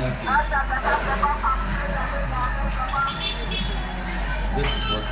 [0.00, 1.28] Thank.
[4.56, 5.04] This is what.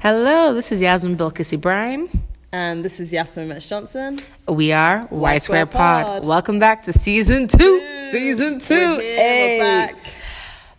[0.00, 2.08] Hello, this is Yasmin Bilkis Ibrahim.
[2.52, 4.20] And this is Yasmin Mitch Johnson.
[4.48, 6.04] We are Y Square Pod.
[6.04, 6.26] Pod.
[6.26, 7.86] Welcome back to season two.
[8.10, 9.58] Season 2 We're here, Hey.
[9.60, 9.99] we're back.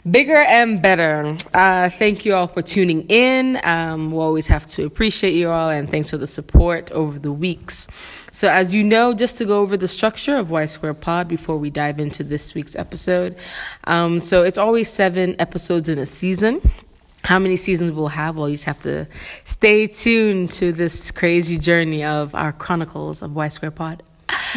[0.09, 1.38] Bigger and better.
[1.54, 3.59] Uh, thank you all for tuning in.
[3.63, 7.31] Um, we always have to appreciate you all, and thanks for the support over the
[7.31, 7.86] weeks.
[8.32, 11.57] So, as you know, just to go over the structure of Y Square Pod before
[11.57, 13.36] we dive into this week's episode.
[13.83, 16.61] Um, so, it's always seven episodes in a season.
[17.24, 18.38] How many seasons we'll have?
[18.38, 19.07] Well, you just have to
[19.46, 24.02] stay tuned to this crazy journey of our chronicles of Y Square Pod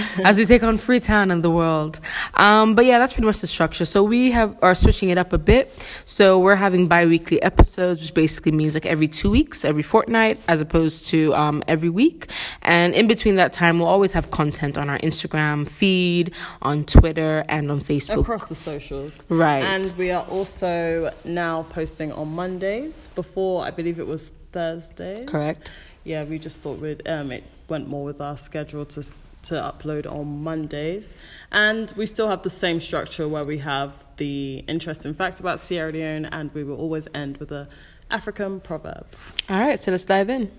[0.25, 2.01] as we take on Freetown and the world.
[2.35, 3.85] Um, but yeah, that's pretty much the structure.
[3.85, 5.71] So we have are switching it up a bit.
[6.05, 10.61] So we're having bi-weekly episodes, which basically means like every two weeks, every fortnight, as
[10.61, 12.31] opposed to um, every week.
[12.63, 17.45] And in between that time, we'll always have content on our Instagram feed, on Twitter,
[17.49, 18.21] and on Facebook.
[18.21, 19.25] Across the socials.
[19.29, 19.63] Right.
[19.63, 23.09] And we are also now posting on Mondays.
[23.15, 25.29] Before, I believe it was Thursdays.
[25.29, 25.71] Correct.
[26.05, 29.05] Yeah, we just thought we'd, um, it went more with our schedule to,
[29.45, 31.15] to upload on Mondays.
[31.51, 35.93] And we still have the same structure where we have the interesting facts about Sierra
[35.93, 37.69] Leone and we will always end with a
[38.11, 39.07] African proverb.
[39.49, 40.51] All right, so let's dive in.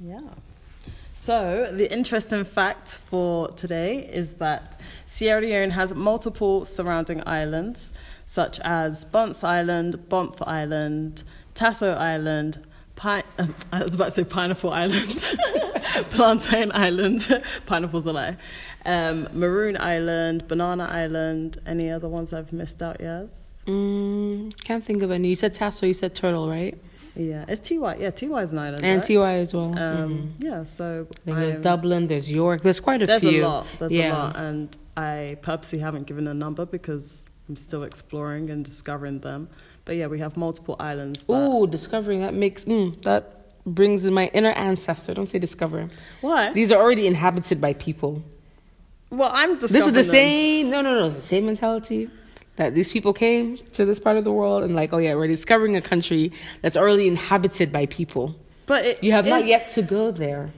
[0.00, 0.20] Yeah.
[1.14, 7.92] So, the interesting fact for today is that Sierra Leone has multiple surrounding islands,
[8.26, 12.64] such as Bunce Island, Bonthe Island, Tasso Island,
[12.98, 13.22] Pi-
[13.72, 15.18] I was about to say Pineapple Island,
[16.10, 17.20] Plantain Island,
[17.66, 18.36] Pineapple's a lie,
[18.84, 23.60] um, Maroon Island, Banana Island, any other ones I've missed out, yes?
[23.66, 25.28] Mm, can't think of any.
[25.28, 26.76] You said Tasso, you said Turtle, right?
[27.14, 27.96] Yeah, it's TY.
[28.00, 28.84] Yeah, TY is an island.
[28.84, 29.06] And right?
[29.06, 29.78] TY as well.
[29.78, 30.30] Um, Mhm.
[30.38, 31.06] Yeah, so.
[31.24, 33.30] There's Dublin, there's York, there's quite a There's few.
[33.30, 33.66] There's a lot.
[33.78, 34.12] There's yeah.
[34.12, 39.20] a lot, and I purposely haven't given a number because I'm still exploring and discovering
[39.20, 39.48] them.
[39.88, 41.24] But yeah, we have multiple islands.
[41.24, 45.14] That, Ooh, discovering that makes mm, that brings in my inner ancestor.
[45.14, 45.88] Don't say discover.
[46.20, 46.52] why?
[46.52, 48.22] These are already inhabited by people.
[49.08, 49.94] Well, I'm discovering.
[49.94, 50.68] This is the same.
[50.68, 51.06] No, no, no.
[51.06, 52.10] It's the same mentality
[52.56, 55.26] that these people came to this part of the world and like, oh yeah, we're
[55.26, 58.36] discovering a country that's already inhabited by people.
[58.66, 60.50] But You have not yet to go there.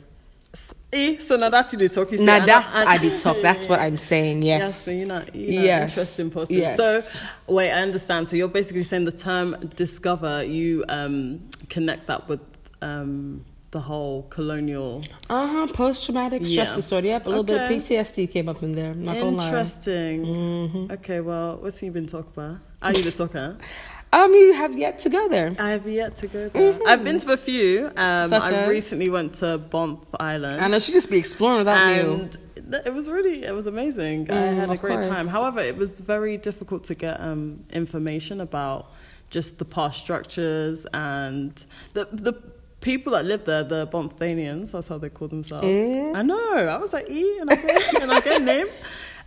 [0.92, 2.10] Eh, so now that's you do talk.
[2.10, 3.36] You see, Now that's I- I did talk.
[3.40, 4.42] That's what I'm saying.
[4.50, 4.84] Yes, Yes.
[4.84, 5.90] so you're not, you're not Yes.
[5.92, 6.56] interesting person.
[6.56, 6.76] Yes.
[6.76, 7.02] So,
[7.46, 8.26] wait, I understand.
[8.28, 12.40] So you're basically saying the term discover, you um, connect that with
[12.82, 15.02] um, the whole colonial.
[15.28, 15.66] Uh huh.
[15.72, 16.74] Post traumatic stress Yeah.
[16.74, 17.06] disorder.
[17.06, 17.26] Yep.
[17.26, 18.90] A little bit of PTSD came up in there.
[18.90, 19.46] I'm not gonna lie.
[19.46, 20.26] Interesting.
[20.26, 20.90] Mhm.
[20.94, 22.56] Okay, well, what's you been talking about?
[22.82, 23.56] Are you the talker?
[24.12, 25.54] Um, you have yet to go there.
[25.58, 26.78] I have yet to go there.
[26.86, 27.92] I've been to a few.
[27.96, 28.68] Um, Such I as?
[28.68, 30.56] recently went to Bonthe Island.
[30.56, 32.10] And I know she just be exploring without you.
[32.12, 32.36] and
[32.70, 34.28] th- it was really it was amazing.
[34.30, 35.06] I Mm, had a great course.
[35.06, 35.28] time.
[35.28, 38.90] However, it was very difficult to get um, information about
[39.30, 42.32] just the past structures and the the
[42.80, 44.72] people that live there, the Bonthanians.
[44.72, 45.64] That's how they call themselves.
[45.64, 46.12] Eh?
[46.14, 46.52] I know.
[46.76, 48.66] I was like, e, and I get, and I get a name.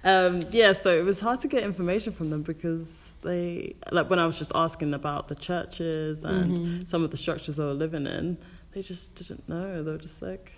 [0.06, 4.20] Um, yeah, so it was hard to get information from them because they like when
[4.20, 6.86] I was just asking about the churches and Mm-hmm.
[6.86, 8.38] some of the structures they were living in,
[8.74, 9.82] they just didn't know.
[9.84, 10.52] They were just like,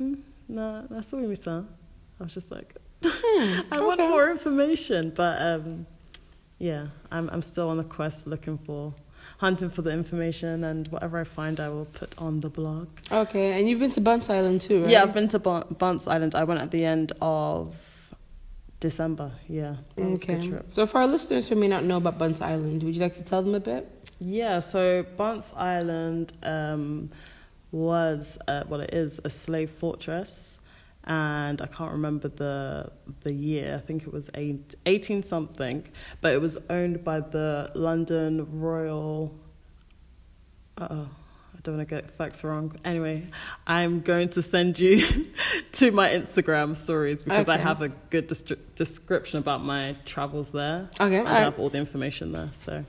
[0.00, 1.62] mm, "Nah, that's all we saw."
[2.20, 5.86] I was just like, "I want more information," but um,
[6.58, 8.92] yeah, I'm I'm still on the quest looking for,
[9.38, 12.88] hunting for the information, and whatever I find, I will put on the blog.
[13.10, 14.90] Okay, and you've been to Bunce Island too, right?
[14.90, 16.34] Yeah, I've been to Bun- Bunce Island.
[16.34, 17.74] I went at the end of
[18.80, 19.32] December.
[19.48, 20.48] Yeah, that was a good Okay.
[20.48, 20.64] trip.
[20.70, 23.24] So for our listeners who may not know about Bunce Island, would you like to
[23.24, 23.90] tell them a bit?
[24.18, 27.10] Yeah, so Bunce Island um,
[27.72, 30.58] was uh, well, it is a slave fortress,
[31.04, 32.90] and I can't remember the
[33.22, 33.76] the year.
[33.82, 35.86] I think it was eight, 18 something,
[36.20, 39.34] but it was owned by the London Royal.
[40.78, 41.08] Uh oh.
[41.66, 42.76] Don't want to get facts wrong.
[42.84, 43.26] Anyway,
[43.66, 45.00] I'm going to send you
[45.72, 50.88] to my Instagram stories because I have a good destri- description about my travels there.
[51.00, 52.50] Okay, I have all the information there.
[52.52, 52.84] So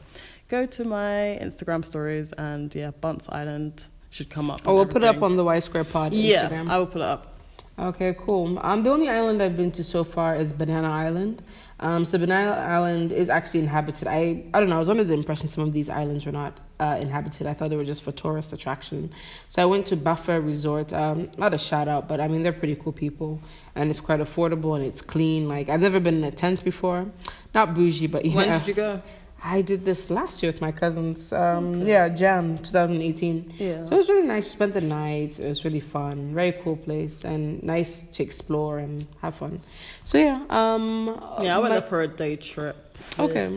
[0.48, 4.62] go to my Instagram stories and yeah, Bunce Island should come up.
[4.68, 6.70] Oh, we'll put it up on the Y Square Pod Yeah, Instagram.
[6.70, 7.37] I will put it up.
[7.80, 8.58] Okay, cool.
[8.64, 11.44] Um, the only island I've been to so far is Banana Island.
[11.80, 14.08] Um, so Banana Island is actually inhabited.
[14.08, 14.78] I I don't know.
[14.78, 17.46] I was under the impression some of these islands were not uh, inhabited.
[17.46, 19.12] I thought they were just for tourist attraction.
[19.50, 20.92] So I went to Bafa Resort.
[20.92, 23.40] Um, not a shout out, but I mean they're pretty cool people,
[23.76, 25.48] and it's quite affordable and it's clean.
[25.48, 27.06] Like I've never been in a tent before.
[27.54, 28.36] Not bougie, but yeah.
[28.36, 29.04] When did you go?
[29.44, 31.32] I did this last year with my cousins.
[31.32, 33.54] Um, Yeah, Jan 2018.
[33.58, 33.86] Yeah.
[33.86, 34.48] So it was really nice.
[34.50, 35.40] Spent the night.
[35.40, 36.34] It was really fun.
[36.34, 39.60] Very cool place and nice to explore and have fun.
[40.06, 40.42] So yeah.
[40.50, 41.08] Um,
[41.42, 42.76] Yeah, I went my- there for a day trip.
[43.20, 43.50] Okay.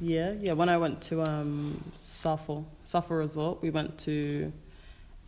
[0.00, 0.36] year.
[0.40, 4.52] Yeah, when I went to um Sappho, Sappho Resort, we went to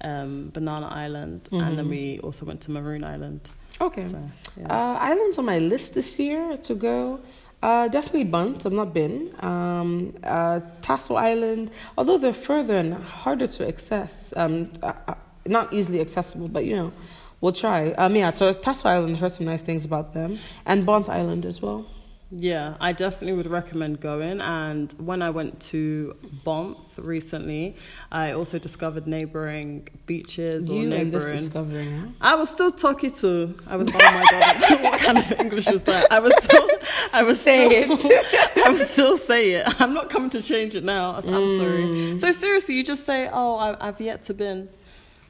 [0.02, 1.90] um Banana Island and then Mhm.
[1.90, 3.40] we also went to Maroon Island.
[3.80, 4.06] Okay.
[4.08, 4.18] So,
[4.60, 4.66] yeah.
[4.72, 7.20] Uh, islands on my list this year to go.
[7.62, 8.66] Uh, definitely Bunce.
[8.66, 9.34] I've not been.
[9.40, 14.32] Um, uh, Tasso Island, although they're further and harder to access.
[14.36, 15.14] Um, uh, uh,
[15.46, 16.92] not easily accessible, but you know,
[17.40, 17.90] we'll try.
[17.92, 18.32] Um, yeah.
[18.32, 21.86] So Tasso Island, heard some nice things about them, and Bunce Island as well.
[22.30, 24.42] Yeah, I definitely would recommend going.
[24.42, 26.14] And when I went to
[26.44, 27.74] Bonthe recently,
[28.12, 31.38] I also discovered neighboring beaches or you neighboring.
[31.38, 32.14] discovering.
[32.20, 33.56] I was still talking to.
[33.66, 33.88] I was.
[33.94, 34.60] Oh my god!
[34.82, 36.12] what kind of English was that?
[36.12, 36.68] I was still.
[37.14, 37.96] I was Say still,
[38.66, 39.80] I was still say it.
[39.80, 41.14] I'm not coming to change it now.
[41.14, 41.58] I'm Mm.
[41.58, 42.18] sorry.
[42.18, 44.68] So seriously, you just say, "Oh, I, I've yet to been."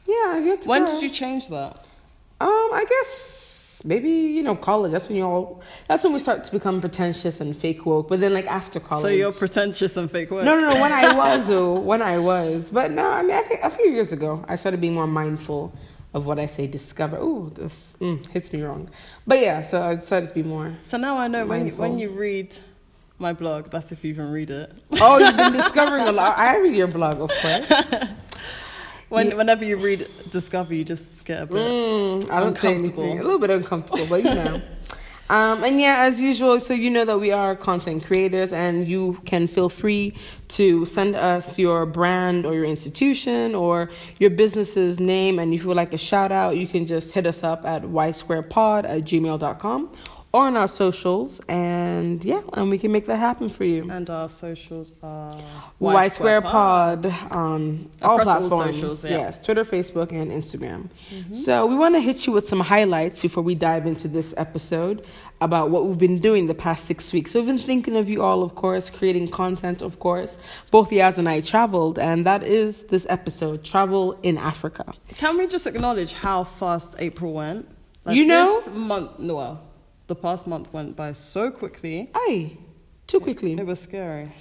[0.05, 0.93] Yeah, I've yet to When go.
[0.95, 1.85] did you change that?
[2.41, 2.49] Um,
[2.81, 3.48] I guess
[3.85, 4.93] maybe you know college.
[4.93, 5.63] That's when you all.
[5.87, 8.09] That's when we start to become pretentious and fake woke.
[8.09, 10.45] But then, like after college, So you're pretentious and fake work.
[10.45, 10.81] No, no, no.
[10.81, 13.09] When I was, oh when I was, but no.
[13.09, 15.73] I mean, I think a few years ago, I started being more mindful
[16.15, 16.67] of what I say.
[16.67, 17.19] Discover.
[17.21, 18.91] oh this mm, hits me wrong.
[19.27, 20.77] But yeah, so I decided to be more.
[20.83, 22.57] So now I know when you, when you read
[23.19, 24.73] my blog, that's if you even read it.
[24.93, 26.39] Oh, you've been discovering a lot.
[26.39, 27.67] I read your blog, of course.
[29.09, 29.35] When Yeah.
[29.37, 31.57] whenever you read Discover, you just get a bit.
[31.57, 33.19] Mm, I don't say anything.
[33.19, 34.61] A little bit uncomfortable, but you know.
[35.31, 39.21] Um, and yeah, as usual, so you know that we are content creators, and you
[39.27, 40.15] can feel free
[40.57, 45.39] to send us your brand or your institution or your business's name.
[45.39, 47.83] And if you would like a shout out, you can just hit us up at
[47.83, 49.91] ysquarepod at gmail.com
[50.33, 51.41] or on our socials.
[51.49, 53.91] And yeah, and we can make that happen for you.
[53.91, 55.35] And our socials are
[55.79, 58.77] Y Square Pod on all Across all platforms.
[58.77, 59.11] socials, yeah.
[59.11, 59.19] Mm-hmm.
[59.21, 60.89] Yes, Twitter, Facebook, and Instagram.
[61.35, 65.05] So we want to hit you with some highlights before we dive into this episode
[65.41, 67.31] about what we've been doing the past six weeks.
[67.31, 70.37] So we've been thinking of you all, of course, creating content, of course.
[70.73, 74.93] Both Yaz and I traveled, and that is this episode, Travel in Africa.
[75.15, 77.69] Can we just acknowledge how fast April went?
[78.09, 79.19] You know- this month.
[79.21, 79.61] No, well,
[80.09, 82.11] the past month went by so quickly.
[82.15, 82.57] Aye,
[83.07, 83.53] too quickly.
[83.53, 84.33] It was scary.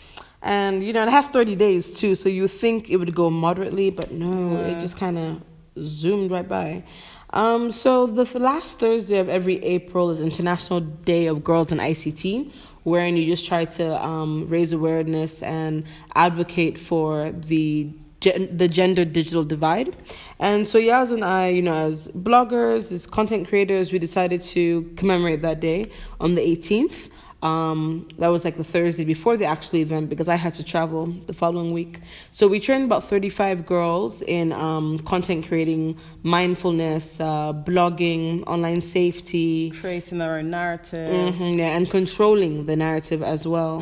[0.42, 3.90] And you know, it has 30 days too, so you think it would go moderately,
[3.90, 5.42] but no, it just kind of
[5.86, 6.84] zoomed right by.
[7.32, 11.80] Um, so the th- last Thursday of every April is International Day of Girls in
[11.80, 12.52] ICT,
[12.84, 15.84] wherein you just try to um, raise awareness and
[16.16, 17.92] advocate for the
[18.22, 19.96] gen- the gender digital divide.
[20.40, 24.92] And so Yaz and I, you know, as bloggers, as content creators, we decided to
[24.96, 27.10] commemorate that day on the 18th.
[27.44, 31.06] Um, that was like the Thursday before the actual event because I had to travel
[31.28, 32.00] the following week.
[32.32, 39.72] So we trained about 35 girls in um, content creating, mindfulness, uh, blogging, online safety,
[39.80, 41.36] Creating their own narrative.
[41.36, 43.82] hmm yeah, and controlling the narrative as well.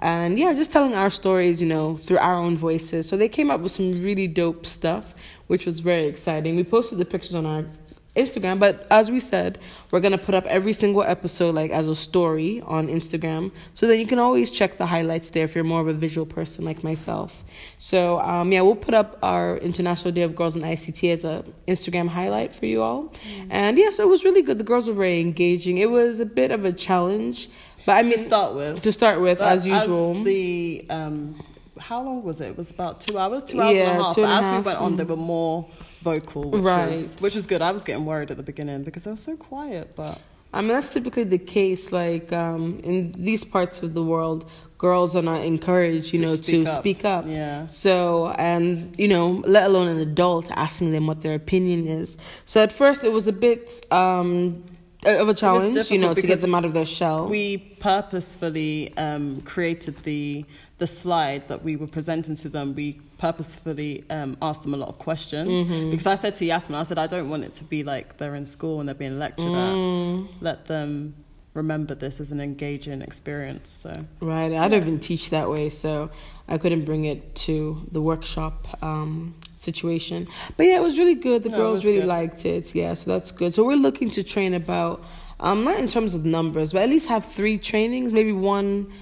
[0.00, 3.08] And yeah, just telling our stories, you know, through our own voices.
[3.08, 5.14] So they came up with some really dope stuff,
[5.46, 6.56] which was very exciting.
[6.56, 7.64] We posted the pictures on our
[8.16, 9.58] Instagram, but as we said,
[9.92, 13.98] we're gonna put up every single episode like as a story on Instagram, so that
[13.98, 16.82] you can always check the highlights there if you're more of a visual person like
[16.82, 17.44] myself.
[17.78, 21.44] So um, yeah, we'll put up our International Day of Girls in ICT as a
[21.68, 23.12] Instagram highlight for you all,
[23.50, 24.58] and yeah, so it was really good.
[24.58, 25.78] The girls were very engaging.
[25.78, 27.48] It was a bit of a challenge,
[27.84, 28.82] but I mean to start with.
[28.82, 30.22] to start with, But as usual.
[30.24, 31.42] the um,
[31.78, 32.46] how long was it?
[32.48, 34.16] It was about two hours, two hours Yeah, and a half.
[34.16, 35.68] but as half, we went on, there were more
[36.10, 36.90] vocal, which Right.
[36.92, 37.60] was which was good.
[37.70, 40.16] I was getting worried at the beginning because they were so quiet, but
[40.56, 41.84] I mean, that's typically the case.
[42.02, 42.96] Like um, in
[43.28, 44.40] these parts of the world,
[44.86, 46.80] girls are not encouraged, you To know, speak to up.
[46.84, 47.24] speak up.
[47.40, 47.56] yeah.
[47.84, 47.96] So,
[48.54, 48.68] and
[49.02, 52.08] you know, let alone an adult asking them what their opinion is.
[52.50, 53.64] So at first, it was a bit
[54.02, 54.64] um,
[55.22, 57.20] of a challenge, you know, to get them out of their shell.
[57.38, 57.44] We
[57.88, 60.44] purposefully um, created the
[60.78, 62.66] the slide that we were presenting to them.
[62.74, 65.90] We purposefully um, asked them a lot of questions Mm-hmm.
[65.90, 68.34] because I said to Yasmin, I said I don't want it to be like they're
[68.34, 70.26] in school and they're being lectured Mm.
[70.36, 70.42] at.
[70.42, 71.14] Let them
[71.54, 73.70] remember this as an engaging experience.
[73.70, 76.10] So Right, I don't even teach that way, so
[76.46, 80.28] I couldn't bring it to the workshop um, situation.
[80.58, 81.42] But yeah, it was really good.
[81.42, 82.08] The No, girls really good.
[82.08, 82.74] liked it.
[82.74, 83.54] Yeah, so that's good.
[83.54, 85.02] So we're looking to train about,
[85.40, 88.92] um, not in terms of numbers, but at least have three trainings, maybe one,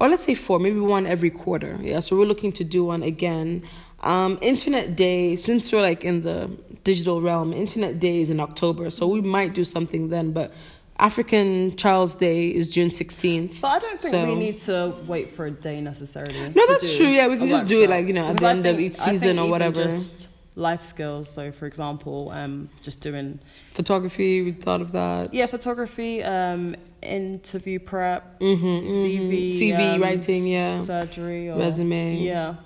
[0.00, 1.78] or let's say four, maybe one every quarter.
[1.80, 3.62] Yeah, so we're looking to do one again.
[4.02, 6.50] Um, Internet Day, since we're like in the
[6.84, 10.52] digital realm, Internet Day is in October, so we might do something then, but
[10.98, 13.60] African Child's Day is June 16th.
[13.60, 16.38] But I don't think So- we need to wait for a day necessarily.
[16.54, 17.06] No, that's true.
[17.08, 18.92] Yeah, we can just do it, like, you know, at the I end of think-
[18.94, 19.84] each I think season or whatever.
[19.84, 21.28] Just life skills.
[21.28, 23.40] So, for example, um, just doing
[23.72, 25.34] Photography, we thought of that.
[25.34, 30.82] yeah, photography, um, interview prep, Mm-hmm, CV, CV um, writing, yeah.
[30.84, 32.16] surgery, or, Resume.
[32.18, 32.56] Yeah,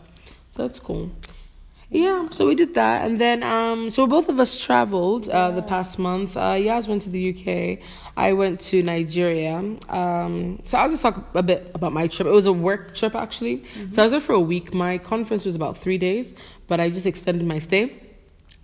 [0.50, 1.11] So that's cool.
[1.90, 5.62] Yeah, so we did that, and then um, so both of us traveled uh, the
[5.62, 6.37] past month.
[6.37, 7.78] Uh, Yaz went to the UK.
[8.14, 9.54] I went to Nigeria.
[9.88, 12.28] Um, so I'll just talk a bit about my trip.
[12.28, 13.64] It was a work trip actually.
[13.90, 14.75] So I was there for a week.
[14.75, 16.35] My conference was about three days,
[16.66, 17.95] but I just extended my stay.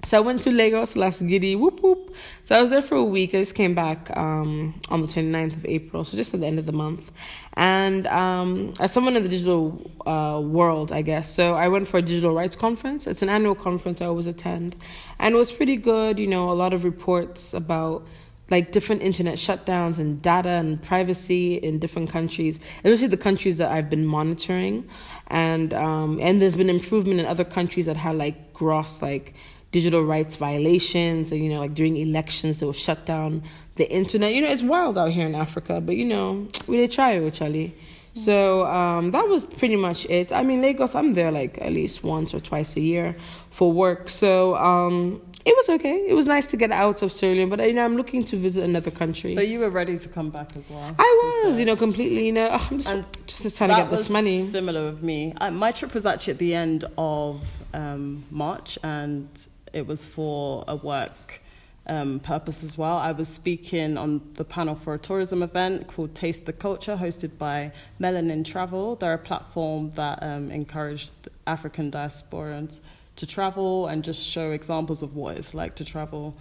[0.05, 2.15] So I went to Lagos last giddy, whoop whoop.
[2.45, 3.35] So I was there for a week.
[3.35, 6.59] I just came back um, on the 29th of April, so just at the end
[6.59, 7.11] of the month.
[7.55, 11.99] And um, as someone in the digital uh, world, I guess, so I went for
[11.99, 13.07] a digital rights conference.
[13.07, 14.77] It's an annual conference I always attend.
[15.19, 18.07] And it was pretty good, you know, a lot of reports about
[18.51, 23.71] like different internet shutdowns and data and privacy in different countries, especially the countries that
[23.71, 24.87] I've been monitoring.
[25.29, 29.35] And um, and there's been improvement in other countries that had like gross like
[29.75, 33.43] digital rights violations and you know like during elections they will shut down
[33.75, 36.93] the internet you know it's wild out here in africa but you know we did
[36.93, 37.75] try it charlie
[38.15, 42.05] so um, that was pretty much it i mean lagos i'm there like at least
[42.05, 43.17] once or twice a year
[43.51, 47.35] for work so um, it was okay it was nice to get out of Sierra
[47.35, 50.09] Leone, but you know i'm looking to visit another country but you were ready to
[50.09, 50.95] come back as well.
[50.97, 51.59] i was said.
[51.59, 54.47] you know completely you know ugh, i'm just, And just trying to get this money
[54.47, 55.35] Similar with me.
[55.51, 57.43] My trip was actually at the end of
[57.75, 59.29] um, March, and
[59.75, 61.41] it was for a work
[61.87, 62.97] um, purpose as well.
[62.97, 67.37] I was speaking on the panel for a tourism event called Taste the Culture, hosted
[67.37, 68.97] by Melanin Travel.
[68.97, 71.13] They're a platform that um, encouraged
[71.47, 72.81] African diasporans
[73.17, 76.35] to travel and just show examples of what it's like to travel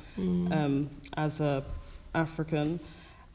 [0.54, 1.64] um, as a
[2.16, 2.80] African.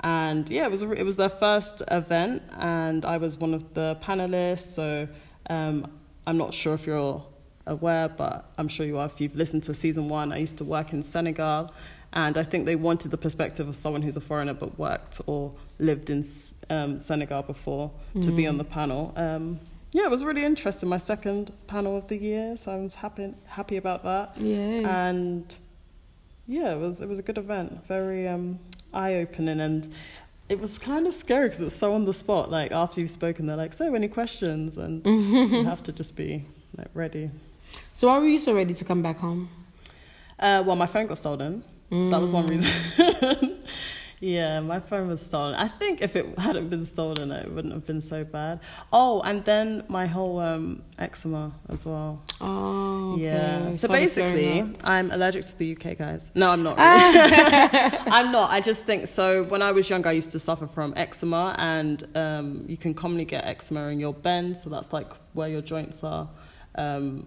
[0.01, 3.99] And yeah, it was it was their first event, and I was one of the
[4.03, 4.75] panelists.
[4.75, 5.09] So
[5.51, 5.91] um,
[6.27, 7.23] I'm not sure if you're
[7.69, 10.33] aware, but I'm sure you are if you've listened to season one.
[10.33, 11.73] I used to work in Senegal,
[12.13, 15.53] and I think they wanted the perspective of someone who's a foreigner but worked or
[15.79, 16.25] lived in
[16.71, 19.13] um, Senegal before to be on the panel.
[19.17, 19.61] Um,
[19.93, 20.89] yeah, it was really interesting.
[20.89, 24.37] My second panel of the year, so I was happy happy about that.
[24.37, 25.57] yeah And
[26.47, 28.59] yeah, it was it was a good event, very um,
[28.93, 29.93] eye opening, and
[30.49, 32.51] it was kind of scary because it's so on the spot.
[32.51, 36.45] Like after you've spoken, they're like, "So, any questions?" And you have to just be
[36.77, 37.31] like ready.
[37.93, 39.49] So why were you so ready to come back home
[40.41, 41.63] Uh, well, my phone got stolen.
[41.91, 42.51] That was one Mm.
[42.51, 43.59] reason.
[44.21, 45.55] yeah, my phone was stolen.
[45.55, 48.61] I think if it hadn't been stolen, it wouldn't have been so bad.
[48.93, 52.23] Oh, and then my whole um, eczema as well.
[52.41, 53.23] oh okay.
[53.25, 53.73] Yeah.
[53.73, 54.75] So flaring basically.
[54.85, 56.31] I'm allergic to the UK guys.
[56.37, 56.77] No, I'm not.
[56.79, 57.99] Really.
[58.19, 58.51] I'm not.
[58.51, 59.43] I just think so.
[59.53, 63.25] When I was younger, I used to suffer from eczema, and um, you can commonly
[63.25, 64.57] get eczema in your bend.
[64.57, 66.29] So that's like where your joints are.
[66.77, 67.27] Um,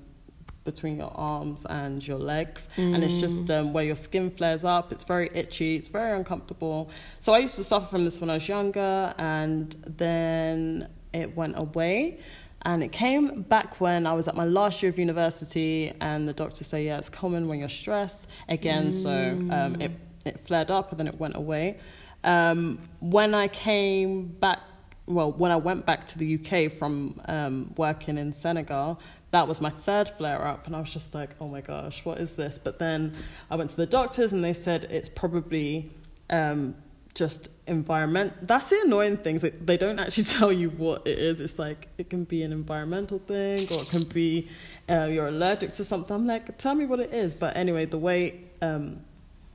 [0.63, 4.91] between your arms and your legs, and it's just um, where your skin flares up.
[4.91, 5.75] It's very itchy.
[5.75, 6.89] It's very uncomfortable.
[7.19, 11.57] So I used to suffer from this when I was younger, and then it went
[11.57, 12.19] away.
[12.63, 16.33] And it came back when I was at my last year of university, and the
[16.33, 19.11] doctor said, "Yeah, it's common when you're stressed." Again, so
[19.51, 19.91] um, it
[20.25, 21.79] it flared up, and then it went away.
[22.23, 24.59] Um, when I came back,
[25.07, 28.99] well, when I went back to the UK from um, working in Senegal,
[29.31, 32.17] that was my third flare up, and I was just like, "Oh my gosh, what
[32.19, 33.15] is this?" But then
[33.49, 35.91] I went to the doctors, and they said it's probably
[36.29, 36.75] um,
[37.13, 38.33] just environment.
[38.45, 39.35] That's the annoying thing.
[39.37, 41.39] is that They don't actually tell you what it is.
[41.39, 44.49] It's like it can be an environmental thing, or it can be
[44.89, 46.13] uh, you're allergic to something.
[46.15, 47.33] I'm like, tell me what it is.
[47.33, 49.01] But anyway, the way um,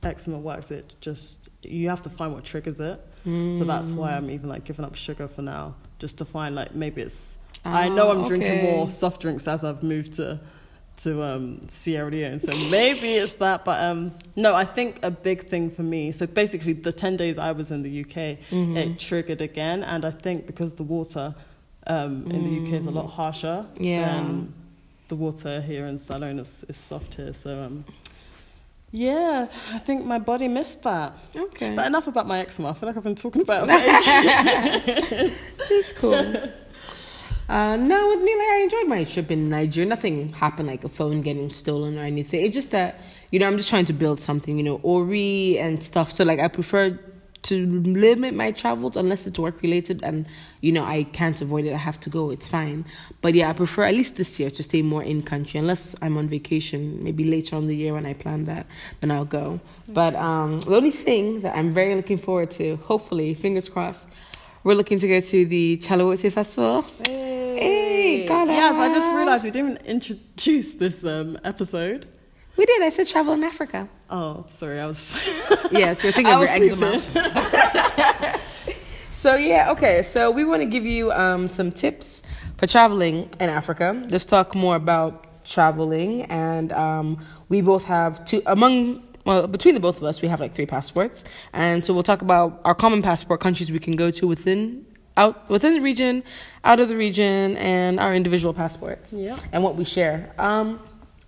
[0.01, 2.99] eczema works, it just you have to find what triggers it.
[3.25, 6.73] So that's why I'm even like giving up sugar for now, just to find like
[6.73, 7.36] maybe it's.
[7.73, 10.39] I know I'm Ah, drinking more soft drinks as I've moved to
[11.03, 13.63] to um, Sierra Leone, so maybe it's that.
[13.63, 16.11] But um, no, I think a big thing for me.
[16.11, 18.15] So basically, the ten days I was in the UK,
[18.49, 18.77] Mm-hmm.
[18.77, 21.35] it triggered again, and I think because the water
[21.85, 24.05] um, in the UK is a lot harsher Yeah.
[24.15, 24.53] than
[25.09, 27.31] the water here in Salone is, is soft here.
[27.33, 27.85] So um,
[28.91, 31.13] yeah, I think my body missed that.
[31.35, 31.75] Okay.
[31.75, 32.69] But enough about my eczema.
[32.69, 33.69] I feel like I've been talking about it.
[33.69, 35.37] for ages.
[35.69, 36.33] It's cool.
[37.49, 39.87] Uh, no, with me, like I enjoyed my trip in Nigeria.
[39.87, 42.43] Nothing happened, like a phone getting stolen or anything.
[42.45, 42.99] It's just that
[43.31, 46.11] you know I'm just trying to build something, you know, Ori and stuff.
[46.11, 46.99] So like I prefer
[47.43, 50.25] to limit my travels unless it's work related and
[50.59, 51.73] you know I can't avoid it.
[51.73, 52.31] I have to go.
[52.31, 52.83] It's fine.
[53.21, 56.17] But yeah, I prefer at least this year to stay more in country unless I'm
[56.17, 57.01] on vacation.
[57.01, 58.65] Maybe later on the year when I plan that,
[58.99, 59.61] then I'll go.
[59.87, 64.07] But um, the only thing that I'm very looking forward to, hopefully, fingers crossed,
[64.67, 66.81] we're looking to go to the Chale Wote Festival.
[67.05, 72.05] Hey, Hey, yes, I just realised we didn't introduce this um, episode.
[72.57, 72.81] We did.
[72.81, 73.87] I said travel in Africa.
[74.09, 75.15] Oh, sorry, I was.
[75.71, 77.01] Yes, you're thinking of eczema.
[79.11, 80.03] So yeah, okay.
[80.03, 82.21] So we want to give you um, some tips
[82.57, 84.05] for traveling in Africa.
[84.09, 89.06] Let's talk more about traveling, and um, we both have two among.
[89.27, 92.21] Well, between the both of us, we have like three passports, and so we'll talk
[92.21, 94.85] about our common passport countries we can go to within
[95.17, 96.23] out within the region,
[96.63, 99.37] out of the region, and our individual passports Yeah.
[99.51, 100.31] and what we share.
[100.39, 100.79] Um,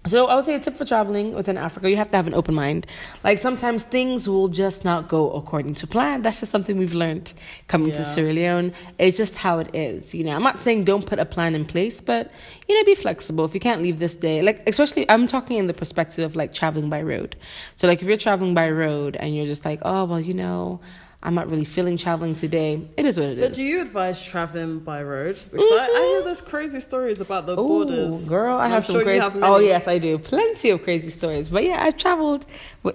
[0.09, 2.33] so I would say a tip for traveling within Africa, you have to have an
[2.33, 2.85] open mind.
[3.23, 6.21] Like sometimes things will just not go according to plan.
[6.21, 7.33] That's just something we've learned
[7.67, 8.73] coming to Sierra Leone.
[8.97, 10.13] It's just how it is.
[10.13, 12.31] You know, I'm not saying don't put a plan in place, but
[12.67, 13.45] you know, be flexible.
[13.45, 16.53] If you can't leave this day, like especially I'm talking in the perspective of like
[16.53, 17.35] traveling by road.
[17.75, 20.79] So like if you're traveling by road and you're just like, oh well, you know,
[21.21, 22.87] I'm not really feeling traveling today.
[22.95, 23.49] It is what it is.
[23.49, 25.35] But do you advise traveling by road?
[25.51, 28.23] Because I, I hear there's crazy stories about the Ooh, borders.
[28.25, 29.19] girl, I I'm have some sure crazy.
[29.19, 30.17] have oh yes, I do.
[30.17, 31.49] Plenty of crazy stories.
[31.49, 32.45] But yeah, I've traveled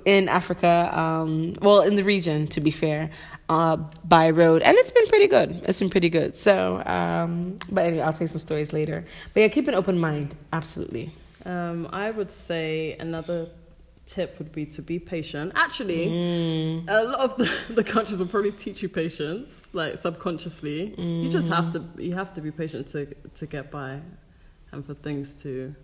[0.07, 0.91] in Africa.
[0.99, 3.11] Um, well, in the region, to be fair,
[3.51, 5.61] uh, by road, and it's been pretty good.
[5.65, 6.35] It's been pretty good.
[6.39, 9.05] So, um, but anyway, I'll tell you some stories later.
[9.35, 10.35] But yeah, keep an open mind.
[10.51, 11.13] Absolutely.
[11.45, 13.49] Um, I would say another
[14.07, 15.53] tip would be to be patient.
[15.55, 16.85] Actually, Mm.
[16.89, 20.95] a lot of the, the countries will probably teach you patience, like subconsciously.
[21.23, 22.05] You just have to Mm.
[22.05, 23.07] you have to be patient to
[23.39, 24.01] to get by,
[24.73, 25.75] and for things to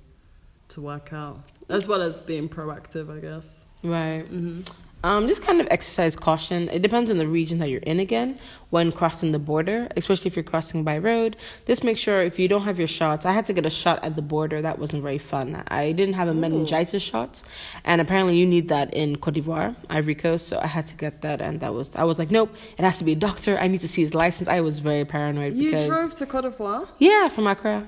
[0.69, 3.49] to work out, as well as being proactive, I guess.
[3.83, 4.25] Right.
[4.27, 4.61] hmm
[5.03, 6.69] Um, just kind of exercise caution.
[6.69, 8.39] It depends on the region that you're in again
[8.69, 11.39] when crossing the border, especially if you're crossing by road.
[11.67, 13.25] Just make sure if you don't have your shots.
[13.25, 14.61] I had to get a shot at the border.
[14.61, 15.65] That wasn't very fun.
[15.69, 17.43] I didn't have a meningitis shot,
[17.83, 20.49] and apparently you need that in Cote d'Ivoire, Ivory Coast.
[20.49, 22.99] So I had to get that, and that was I was like, nope, it has
[22.99, 23.57] to be a doctor.
[23.59, 24.49] I need to see his license.
[24.49, 26.87] I was very paranoid You because drove to Cote d'Ivoire.
[26.99, 27.87] yeah, from Accra.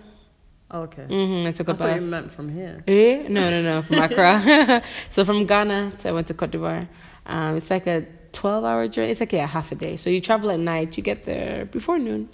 [0.72, 1.04] Oh, okay.
[1.04, 2.02] hmm I took a I bus.
[2.02, 2.82] meant from here.
[2.86, 3.26] Eh?
[3.28, 4.82] No, no, no, from Accra.
[5.10, 6.88] so from Ghana, to, I went to Cote d'Ivoire.
[7.26, 9.10] Um, it's like a 12 hour journey.
[9.12, 9.96] It's like, yeah, half a day.
[9.98, 12.30] So you travel at night, you get there before noon.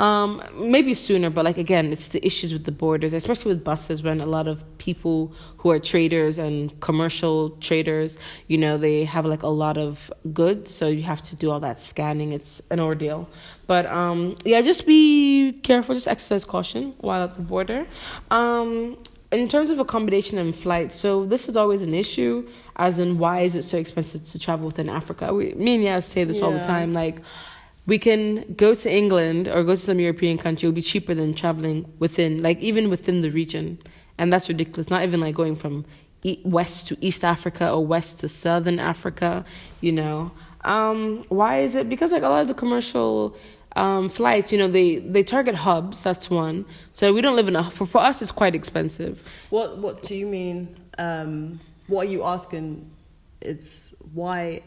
[0.00, 4.02] Um, maybe sooner, but like again, it's the issues with the borders, especially with buses
[4.02, 9.26] when a lot of people who are traders and commercial traders, you know, they have
[9.26, 12.32] like a lot of goods, so you have to do all that scanning.
[12.32, 13.28] It's an ordeal.
[13.66, 17.86] But um, yeah, just be careful, just exercise caution while at the border.
[18.30, 18.96] Um,
[19.30, 23.40] in terms of accommodation and flight, so this is always an issue, as in why
[23.40, 25.34] is it so expensive to travel within Africa?
[25.34, 27.20] We, me and Yaz say this all the time, like
[27.86, 31.34] we can go to England or go to some European country, it'll be cheaper than
[31.34, 33.78] traveling within, like even within the region.
[34.18, 34.90] And that's ridiculous.
[34.90, 35.84] Not even like going from
[36.44, 39.44] west to East Africa or west to Southern Africa,
[39.80, 40.30] you know.
[40.62, 41.88] Um, why is it?
[41.88, 43.34] Because like a lot of the commercial
[43.76, 46.66] um, flights, you know, they, they target hubs, that's one.
[46.92, 49.22] So we don't live in a, for, for us, it's quite expensive.
[49.48, 50.76] What What do you mean?
[50.98, 52.90] Um, what are you asking?
[53.40, 54.62] It's why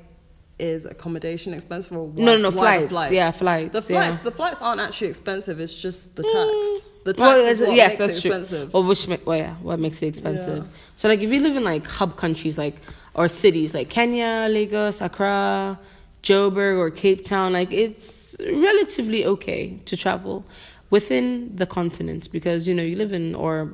[0.59, 3.11] is accommodation expensive or why, no, no, no, the flights.
[3.11, 3.73] Yeah, flights.
[3.73, 4.23] The flights, yeah.
[4.23, 5.59] the flights aren't actually expensive.
[5.59, 6.31] It's just the mm.
[6.31, 6.89] tax.
[7.05, 8.31] The tax Well, is what yes, makes that's it true.
[8.31, 8.73] expensive.
[8.73, 10.63] Well, which well, yeah, what makes it expensive?
[10.63, 10.69] Yeah.
[10.95, 12.77] So, like, if you live in like hub countries, like
[13.13, 15.79] or cities like Kenya, Lagos, Accra,
[16.21, 20.45] Joburg, or Cape Town, like it's relatively okay to travel
[20.89, 23.73] within the continent because you know you live in or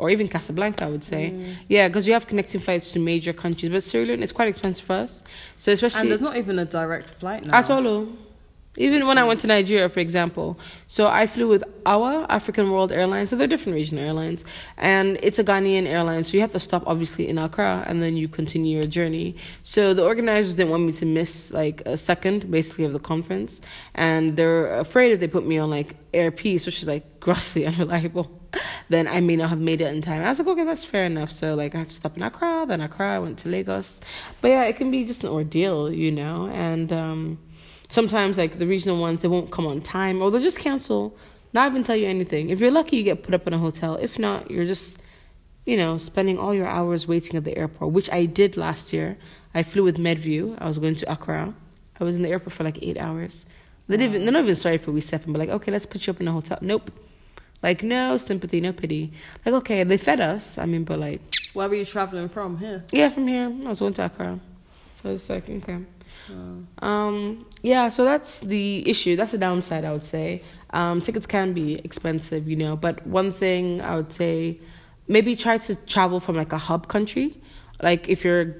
[0.00, 1.54] or even Casablanca, I would say, Mm.
[1.68, 3.70] yeah, because you have connecting flights to major countries.
[3.72, 5.22] But Sierra Leone, it's quite expensive for us.
[5.58, 7.54] So especially and there's not even a direct flight now.
[7.58, 7.86] at all.
[7.86, 8.08] oh.
[8.76, 10.48] Even when I went to Nigeria, for example,
[10.86, 14.44] so I flew with our Africa World Airlines, so they're different regional airlines,
[14.78, 18.16] and it's a Ghanaian airline, so you have to stop obviously in Accra and then
[18.16, 19.34] you continue your journey.
[19.64, 23.60] So the organizers didn't want me to miss like a second, basically, of the conference,
[23.92, 27.66] and they're afraid if they put me on like Air Peace, which is like grossly
[27.66, 28.30] unreliable,
[28.90, 30.22] then I may not have made it in time.
[30.22, 31.32] I was like, okay, that's fair enough.
[31.32, 34.00] So like I had to stop in Accra, then Accra, I went to Lagos,
[34.42, 36.92] but yeah, it can be just an ordeal, you know, and.
[36.92, 37.38] um
[37.90, 41.16] sometimes like the regional ones they won't come on time or they'll just cancel
[41.52, 42.48] not even tell you anything.
[42.50, 43.96] If you're lucky you get put up in a hotel.
[43.96, 44.98] If not you're just
[45.66, 49.18] you know spending all your hours waiting at the airport which i did last year.
[49.52, 50.56] I flew with medview.
[50.60, 51.52] I was going to accra.
[51.98, 53.44] I was in the airport for like eight hours.
[53.88, 56.12] They didn't they're not even sorry for we stepping but like okay let's put you
[56.12, 56.58] up in a hotel.
[56.62, 56.92] Nope
[57.62, 59.12] like no sympathy no pity
[59.44, 61.20] like okay they fed us i mean but like
[61.52, 62.58] Where were you traveling from?
[62.58, 62.84] Here.
[62.92, 64.38] yeah from here i was going to accra
[65.02, 65.78] For a second, okay.
[66.80, 69.16] Um, yeah, so that's the issue.
[69.16, 70.42] That's the downside, I would say.
[70.70, 74.60] Um, tickets can be expensive, you know, but one thing I would say,
[75.08, 77.40] maybe try to travel from like a hub country.
[77.82, 78.54] Like if you're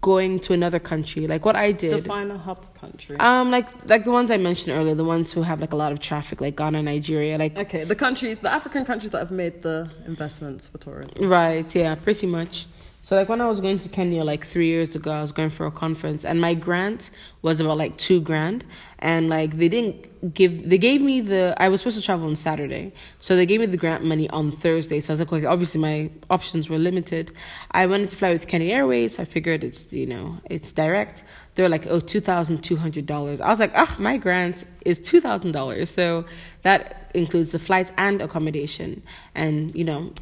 [0.00, 1.90] going to another country, like what I did.
[1.90, 3.16] Define a hub country.
[3.18, 5.92] Um, like like the ones I mentioned earlier, the ones who have like a lot
[5.92, 9.62] of traffic, like Ghana, Nigeria, like okay, the countries, the African countries that have made
[9.62, 11.28] the investments for tourism.
[11.28, 12.66] Right, yeah, pretty much.
[13.08, 15.48] So like when I was going to Kenya like three years ago, I was going
[15.48, 17.08] for a conference, and my grant
[17.40, 18.66] was about like two grand,
[18.98, 22.36] and like they didn't give, they gave me the, I was supposed to travel on
[22.36, 25.00] Saturday, so they gave me the grant money on Thursday.
[25.00, 27.32] So I was like, okay, obviously my options were limited.
[27.70, 29.18] I wanted to fly with Kenya Airways.
[29.18, 31.24] I figured it's you know it's direct.
[31.54, 33.40] They were like, oh, two thousand two hundred dollars.
[33.40, 36.26] I was like, ah, oh, my grant is two thousand dollars, so
[36.60, 39.02] that includes the flights and accommodation,
[39.34, 40.12] and you know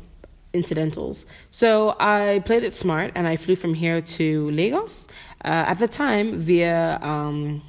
[0.57, 1.27] incidentals.
[1.51, 5.07] So I played it smart and I flew from here to Lagos
[5.45, 7.62] uh, at the time via um,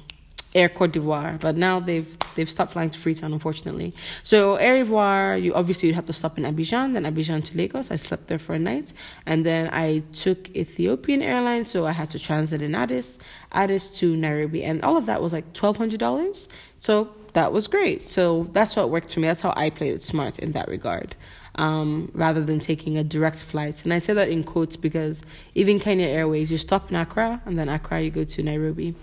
[0.54, 3.92] Air Cote d'Ivoire, but now they've they've stopped flying to Freetown, unfortunately.
[4.22, 7.90] So Air Ivoire, you obviously you'd have to stop in Abidjan, then Abidjan to Lagos.
[7.90, 8.92] I slept there for a night,
[9.26, 13.18] and then I took Ethiopian Airlines, so I had to transit in Addis,
[13.52, 16.48] Addis to Nairobi, and all of that was like twelve hundred dollars.
[16.78, 18.08] So that was great.
[18.08, 19.28] So that's what worked for me.
[19.28, 21.14] That's how I played it smart in that regard
[21.58, 23.84] um, rather than taking a direct flight.
[23.84, 25.22] And I say that in quotes because
[25.54, 28.94] even Kenya Airways, you stop in Accra and then Accra you go to Nairobi.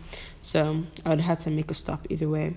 [0.42, 2.56] So I would have to make a stop either way.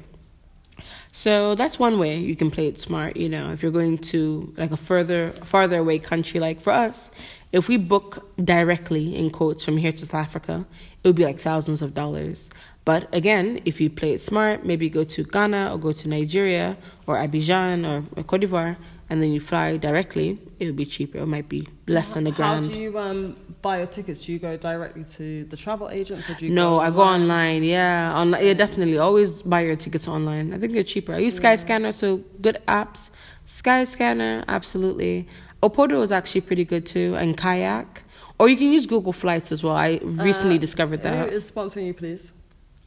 [1.12, 3.16] So that's one way you can play it smart.
[3.16, 7.10] You know, if you're going to like a further, farther away country, like for us,
[7.50, 10.66] if we book directly in quotes from here to South Africa,
[11.02, 12.50] it would be like thousands of dollars.
[12.84, 16.76] But again, if you play it smart, maybe go to Ghana or go to Nigeria
[17.06, 17.84] or Abidjan
[18.16, 18.76] or, Cote d'Ivoire,
[19.10, 21.18] and then you fly directly, it would be cheaper.
[21.18, 22.66] It might be less than a grand.
[22.66, 24.24] How do you um, buy your tickets?
[24.26, 27.00] Do you go directly to the travel agents or do you No, go I go
[27.02, 27.64] online.
[27.64, 28.44] Yeah, online.
[28.46, 28.98] Yeah, definitely.
[28.98, 30.52] Always buy your tickets online.
[30.52, 31.14] I think they're cheaper.
[31.14, 33.10] I use Skyscanner, so good apps.
[33.46, 35.26] Skyscanner, absolutely.
[35.62, 38.02] Opodo is actually pretty good too, and Kayak.
[38.38, 39.74] Or you can use Google Flights as well.
[39.74, 41.30] I recently Uh, discovered that.
[41.30, 42.30] Who is sponsoring you, please?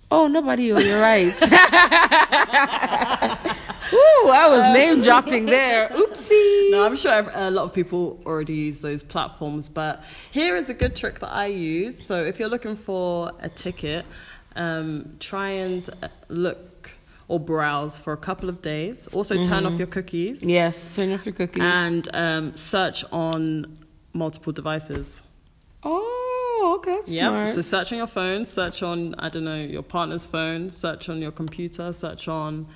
[0.09, 0.71] Oh, nobody.
[0.71, 1.35] Oh, you're right.
[3.93, 5.89] Ooh, I was name dropping there.
[5.93, 6.71] Oopsie.
[6.71, 10.73] No, I'm sure a lot of people already use those platforms, but here is a
[10.73, 12.01] good trick that I use.
[12.01, 14.05] So if you're looking for a ticket,
[14.55, 15.89] um, try and
[16.29, 16.93] look
[17.27, 19.07] or browse for a couple of days.
[19.07, 21.63] Also, turn off your cookies Yes, turn off your cookies.
[21.63, 23.77] and um, search on
[24.13, 25.21] multiple devices.
[25.83, 27.47] oh, okay, Yeah.
[27.47, 31.21] So search on your phone, search on I don't know your partner's phone, search on
[31.21, 32.67] your computer, search on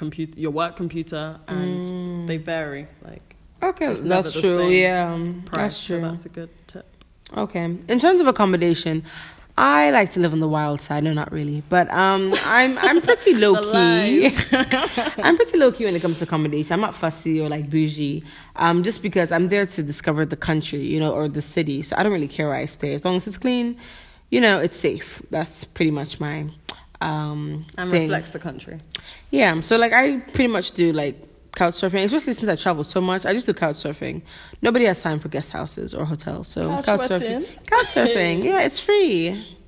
[0.00, 2.84] computer, your work computer, and they vary.
[3.08, 3.26] Like
[3.68, 4.68] okay, that's true.
[4.68, 5.62] Yeah, price.
[5.62, 6.00] that's So true.
[6.08, 6.86] that's a good tip.
[7.44, 7.64] Okay.
[7.92, 9.04] In terms of accommodation,
[9.56, 11.04] I like to live on the wild side.
[11.04, 12.22] No, not really, but um,
[12.58, 14.30] I'm I'm pretty low key.
[15.26, 16.72] I'm pretty low key when it comes to accommodation.
[16.74, 18.24] I'm not fussy or like bougie,
[18.64, 21.82] um, just because I'm there to discover the country, you know, or the city.
[21.82, 23.76] So I don't really care where I stay as long as it's clean,
[24.34, 25.08] you know, it's safe.
[25.30, 26.36] That's pretty much my
[27.00, 28.02] um and thing.
[28.02, 28.78] reflects the country.
[29.30, 31.16] Yeah, so like I pretty much do like
[31.52, 33.26] couch surfing, especially since I travel so much.
[33.26, 34.22] I just do couch surfing.
[34.62, 37.66] Nobody has time for guest houses or hotels, so Couch couch, surfing.
[37.66, 39.58] Couch surfing, yeah, it's free.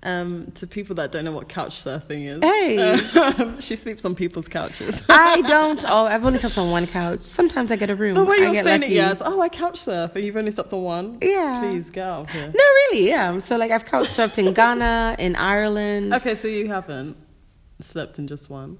[0.00, 2.78] Um, to people that don't know what couch surfing is, Hey.
[3.18, 5.02] um, she sleeps on people's couches.
[5.08, 5.84] I don't.
[5.88, 7.20] Oh, I've only slept on one couch.
[7.20, 8.14] Sometimes I get a room.
[8.14, 9.20] the way you're saying it, yes.
[9.24, 11.18] Oh, I couch surf, and you've only slept on one.
[11.20, 11.60] Yeah.
[11.68, 12.46] Please get out here.
[12.46, 13.38] No, really, yeah.
[13.38, 16.14] So like I've couch surfed in Ghana, in Ireland.
[16.14, 17.16] Okay, so you haven't
[17.80, 18.78] slept in just one.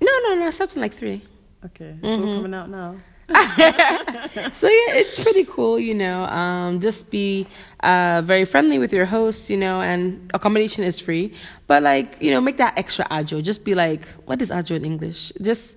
[0.00, 0.46] No, no, no.
[0.48, 1.22] I slept in like three.
[1.64, 2.28] Okay, it's Mm-hmm.
[2.28, 2.96] all coming out now.
[4.54, 6.24] so yeah, it's pretty cool, you know.
[6.24, 7.46] Um, just be
[7.80, 11.34] uh, very friendly with your host, you know, and accommodation is free.
[11.66, 13.42] But like, you know, make that extra agile.
[13.42, 15.32] Just be like, what is agile in English?
[15.42, 15.76] Just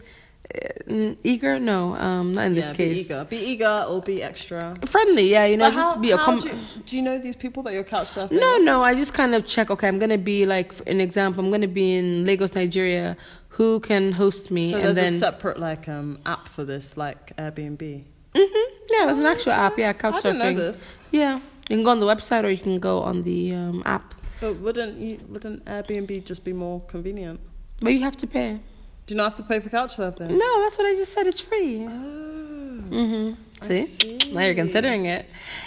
[0.54, 1.60] uh, eager?
[1.60, 2.94] No, um, not in this yeah, case.
[2.94, 3.26] be eager.
[3.26, 4.76] Be eager or be extra.
[4.86, 7.18] Friendly, yeah, you know, But just how, be a how do, you, do you know
[7.18, 8.40] these people that you're couch surfing?
[8.40, 9.72] No, no, I just kind of check.
[9.72, 13.18] Okay, I'm gonna be like, an example, I'm gonna be in Lagos, Nigeria.
[13.60, 14.72] Who can host me?
[14.72, 18.04] So and there's then, a separate like um app for this, like Airbnb.
[18.34, 18.42] hmm
[18.90, 19.78] yeah, there's an actual app.
[19.78, 20.88] Yeah, couch I didn't know this.
[21.12, 21.36] Yeah,
[21.68, 24.54] you can go on the website or you can go on the um, app, But
[24.62, 25.20] wouldn't you?
[25.28, 27.42] Wouldn't Airbnb just be more convenient?
[27.82, 28.62] but you have to pay.
[29.08, 30.30] Do you not have to pay for couch surfing?
[30.30, 31.28] No, that's what I just said.
[31.28, 31.86] It's free.
[31.86, 33.88] Oh, hmm See?
[33.88, 34.32] see.
[34.32, 35.26] Now you're considering it.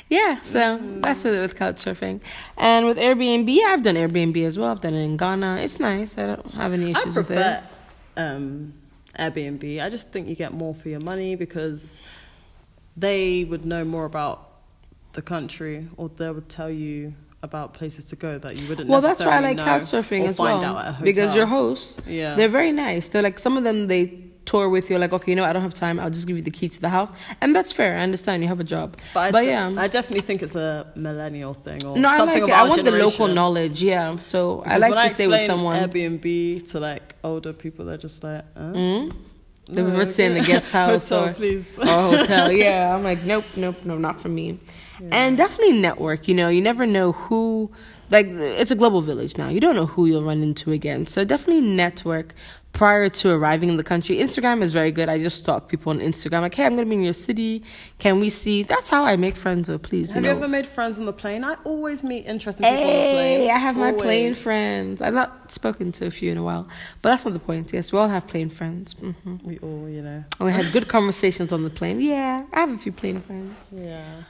[0.08, 2.22] Yeah, so that's with it with couch surfing.
[2.56, 4.70] And with Airbnb, yeah, I've done Airbnb as well.
[4.72, 5.56] I've done it in Ghana.
[5.56, 6.16] It's nice.
[6.16, 7.62] I don't have any issues with it.
[8.16, 8.74] Um,
[9.18, 9.82] Airbnb.
[9.82, 12.00] I just think you get more for your money because
[12.96, 14.48] they would know more about
[15.12, 18.88] the country, or they would tell you about places to go that you wouldn't.
[18.88, 21.46] Well, that's why I like know couch surfing as well out at a because your
[21.46, 22.34] hosts, Yeah.
[22.36, 23.08] they're very nice.
[23.08, 24.21] They're like some of them they
[24.52, 25.96] tour with you, like okay, you know, I don't have time.
[26.02, 27.10] I'll just give you the key to the house,
[27.40, 27.90] and that's fair.
[28.00, 29.84] I understand you have a job, But, I but d- yeah.
[29.84, 32.62] I definitely think it's a millennial thing or no, I something like of it.
[32.62, 33.82] I want the local knowledge.
[33.82, 35.76] Yeah, so I like to stay with someone.
[35.82, 36.26] Airbnb
[36.70, 39.12] to like older people, they're just like, uh, Mm?
[39.68, 41.78] They've no, ever stayed in the guest house hotel, or please.
[41.78, 42.50] or hotel.
[42.66, 44.58] Yeah, I'm like, nope, nope, no, not for me.
[45.10, 46.28] And definitely network.
[46.28, 47.70] You know, you never know who.
[48.10, 49.48] Like, it's a global village now.
[49.48, 51.06] You don't know who you'll run into again.
[51.06, 52.34] So definitely network
[52.72, 54.16] prior to arriving in the country.
[54.16, 55.08] Instagram is very good.
[55.08, 56.40] I just stalk people on Instagram.
[56.40, 57.62] Like, hey, I'm gonna be in your city.
[57.98, 58.62] Can we see?
[58.62, 59.68] That's how I make friends.
[59.68, 61.44] So please, Have you you ever made friends on the plane?
[61.44, 63.50] I always meet interesting people on the Hey, plane.
[63.50, 65.02] I have my plane friends.
[65.02, 66.66] I've not spoken to a few in a while,
[67.02, 67.72] but that's not the point.
[67.72, 68.94] Yes, we all have plane friends.
[68.94, 70.24] hmm We all, you know.
[70.38, 72.00] And we had good conversations on the plane.
[72.00, 73.54] Yeah, I have a few plane friends.
[73.70, 74.22] Yeah.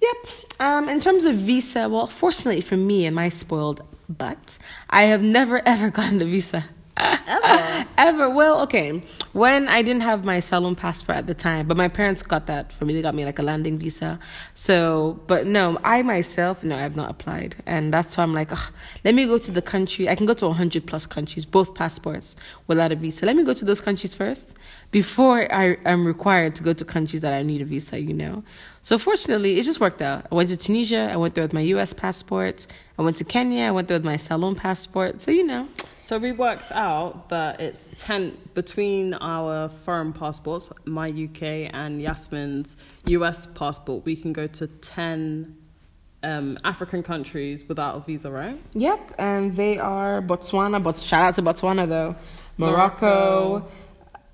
[0.00, 0.16] Yep.
[0.60, 4.58] Um, in terms of visa, well, fortunately for me and my spoiled butt,
[4.88, 6.66] I have never ever gotten a visa.
[6.96, 7.86] Ever?
[7.98, 8.30] Ever.
[8.30, 9.02] Well, okay.
[9.32, 12.72] When I didn't have my Salone passport at the time, but my parents got that
[12.72, 12.94] for me.
[12.94, 14.18] They got me like a landing visa.
[14.54, 17.56] So, but no, I myself, no, I've not applied.
[17.64, 18.50] And that's why I'm like,
[19.04, 20.08] let me go to the country.
[20.08, 22.36] I can go to 100 plus countries, both passports,
[22.66, 23.24] without a visa.
[23.24, 24.54] Let me go to those countries first
[24.90, 28.42] before I am required to go to countries that I need a visa, you know?
[28.82, 30.26] So fortunately, it just worked out.
[30.32, 31.10] I went to Tunisia.
[31.12, 31.92] I went there with my U.S.
[31.92, 32.66] passport.
[32.98, 33.64] I went to Kenya.
[33.64, 35.20] I went there with my Salone passport.
[35.20, 35.68] So, you know.
[36.02, 42.76] So we worked out that it's 10 between our foreign passports, my UK and Yasmin's
[43.06, 45.56] US passport, we can go to 10
[46.22, 48.60] um, African countries without a visa, right?
[48.74, 50.82] Yep, and they are Botswana.
[50.82, 52.16] But shout out to Botswana though,
[52.58, 53.68] Morocco,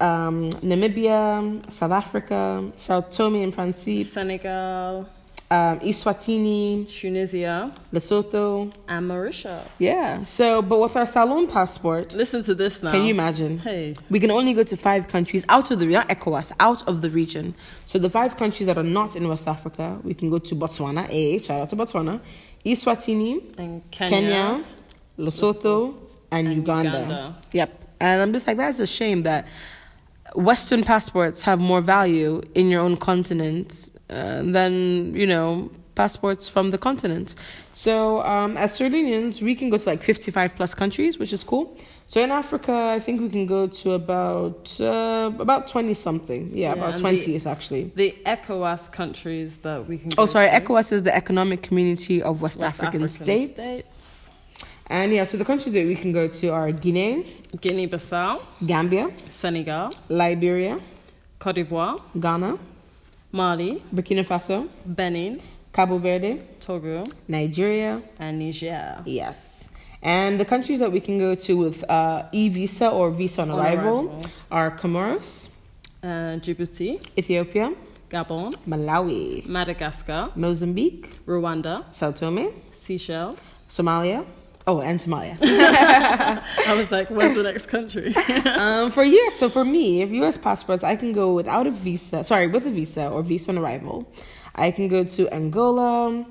[0.01, 5.09] um, Namibia, South Africa, Sao Tome and Principe, Senegal,
[5.51, 8.75] um, Eswatini, Tunisia, Lesotho.
[8.89, 9.67] and Mauritius.
[9.79, 10.23] Yeah.
[10.25, 12.91] So, but with our Salone passport, Listen to this now.
[12.91, 13.59] can you imagine?
[13.59, 13.97] Hey.
[14.11, 17.11] We can only go to five countries out of the not ECOWAS, out of the
[17.11, 17.55] region.
[17.87, 21.09] So the five countries that are not in West Africa, we can go to Botswana.
[21.11, 22.21] A shout out to Botswana,
[22.65, 24.11] Eswatini, And Kenya.
[24.11, 24.65] Kenya,
[25.19, 25.95] Lesotho,
[26.33, 26.91] and, and Uganda.
[26.91, 27.37] Uganda.
[27.53, 27.83] Yep.
[28.01, 29.47] And I'm just like, that's a shame that
[30.35, 36.71] Western passports have more value in your own continent uh, than, you know, passports from
[36.71, 37.35] the continent.
[37.73, 41.77] So um, as Leoneans, we can go to like 55 plus countries, which is cool.
[42.07, 46.51] So in Africa, I think we can go to about uh, about 20 something.
[46.53, 47.91] Yeah, Yeah, about 20 the- is actually.
[47.97, 50.49] The ECOWAS countries that we can Oh, sorry.
[50.51, 50.61] to.
[50.61, 53.53] ECOWAS is the Economic Community of West, West African, states.
[53.55, 53.89] states.
[54.89, 59.91] And yeah, so the countries that we can go to are Guinea, Guinea-Bissau, Gambia, Senegal,
[60.09, 60.79] Liberia,
[61.41, 62.57] Cote d'Ivoire, Ghana,
[63.33, 68.01] Mali, Burkina Faso, Benin, Cabo Verde, Togo, Nigeria.
[68.19, 69.03] and Niger.
[69.05, 69.71] Yes.
[70.03, 73.51] And the countries that we can go to with uh, e visa or visa on
[73.51, 74.27] On arrival, arrival.
[74.51, 75.49] are Comoros,
[76.03, 77.75] Uh, Djibouti, Ethiopia,
[78.09, 83.55] Gabon, Malawi, Madagascar, Mozambique, Rwanda, Sao Tome, Seychelles.
[83.69, 84.25] Somalia.
[84.69, 85.39] Oh, and Somalia.
[85.43, 88.17] I was like, where's the next country?
[88.47, 92.25] um, for US, so for me, if US passports, I can go without a visa,
[92.25, 94.13] sorry, with a visa or visa on arrival.
[94.57, 96.27] I can go to Angola,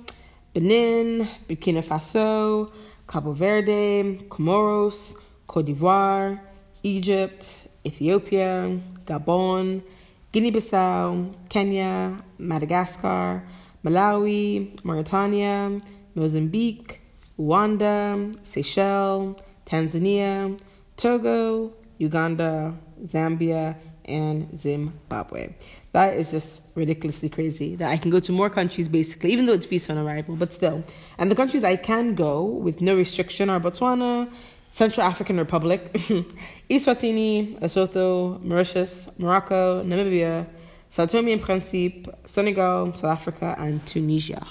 [0.54, 2.74] Benin, Burkina Faso,
[3.08, 5.16] Cabo Verde, Comoros,
[5.48, 6.42] Cote d'Ivoire,
[6.84, 9.82] Egypt, Ethiopia, Gabon,
[10.34, 13.44] Guinea Bissau, Kenya, Madagascar,
[13.86, 15.80] Malawi, Mauritania,
[16.16, 17.00] Mozambique,
[17.40, 20.60] Rwanda, Seychelles, Tanzania,
[20.98, 25.56] Togo, Uganda, Zambia, and Zimbabwe.
[25.92, 29.54] That is just ridiculously crazy that I can go to more countries basically, even though
[29.54, 30.84] it's visa on arrival, but still.
[31.18, 34.30] And the countries I can go with no restriction are Botswana,
[34.70, 35.94] Central African Republic,
[36.70, 40.48] Eswatini, Lesotho, Mauritius, Morocco, Namibia,
[40.90, 44.46] Sao Tome and Principe, Senegal, South Africa, and Tunisia.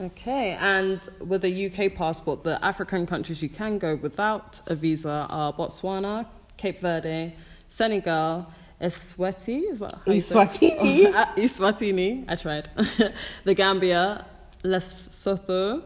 [0.00, 5.26] Okay, and with a UK passport, the African countries you can go without a visa
[5.28, 7.34] are Botswana, Cape Verde,
[7.68, 8.46] Senegal,
[8.80, 10.22] Eswati, is that how you?
[10.22, 11.06] Eswatini.
[11.14, 12.70] Oh, uh, Eswatini, I tried.
[13.44, 14.24] the Gambia,
[14.64, 15.82] Lesotho,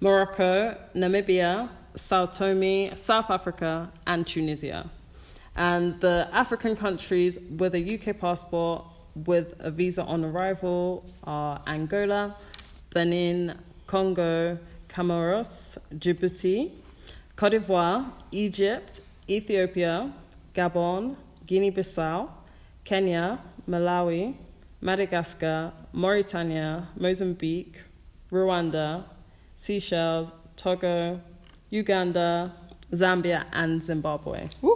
[0.00, 4.90] Morocco, Namibia, Sao Tome, South Africa, and Tunisia.
[5.54, 12.34] And the African countries with a UK passport with a visa on arrival are Angola,
[12.92, 13.54] Benin,
[13.86, 16.70] Congo, Comoros, Djibouti,
[17.36, 20.12] Cote d'Ivoire, Egypt, Ethiopia,
[20.54, 22.28] Gabon, Guinea-Bissau,
[22.84, 24.34] Kenya, Malawi,
[24.80, 27.80] Madagascar, Mauritania, Mozambique,
[28.30, 29.04] Rwanda,
[29.56, 31.20] Seychelles, Togo,
[31.70, 32.52] Uganda,
[32.92, 34.48] Zambia, and Zimbabwe.
[34.62, 34.71] Woohoo!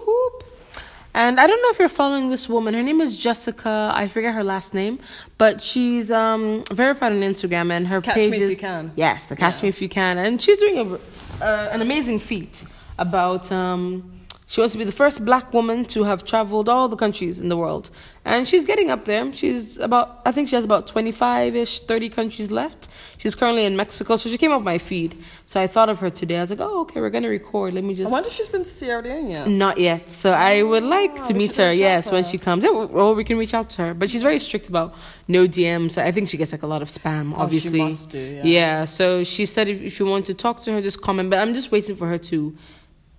[1.16, 2.74] And I don't know if you're following this woman.
[2.74, 3.90] Her name is Jessica.
[3.94, 4.98] I forget her last name,
[5.38, 8.92] but she's um, verified on Instagram, and her Catch page Me If is You Can.
[8.96, 9.62] yes, the Catch Yeah.
[9.62, 12.66] Me If You Can, and she's doing a, uh, an amazing feat
[12.98, 13.50] about.
[13.50, 14.12] Um,
[14.48, 17.48] she wants to be the first black woman to have traveled all the countries in
[17.48, 17.90] the world,
[18.24, 19.32] and she's getting up there.
[19.32, 22.86] She's about, I think she has about twenty-five ish, thirty countries left.
[23.18, 25.20] She's currently in Mexico, so she came up my feed.
[25.46, 26.36] So I thought of her today.
[26.36, 27.74] I was like, oh, okay, we're gonna record.
[27.74, 28.08] Let me just.
[28.08, 29.48] I wonder if she's been to Sierra Leone yet.
[29.48, 30.12] Not yet.
[30.12, 31.72] So I oh, would like to meet her.
[31.72, 32.62] Yes, to when she comes.
[32.62, 33.94] Yeah, well, we can reach out to her.
[33.94, 34.94] But she's very strict about
[35.26, 35.98] no DMs.
[35.98, 37.32] I think she gets like a lot of spam.
[37.32, 38.84] Oh, she Obviously, must do, yeah.
[38.84, 41.30] So she said if, if you want to talk to her, just comment.
[41.30, 42.56] But I'm just waiting for her to,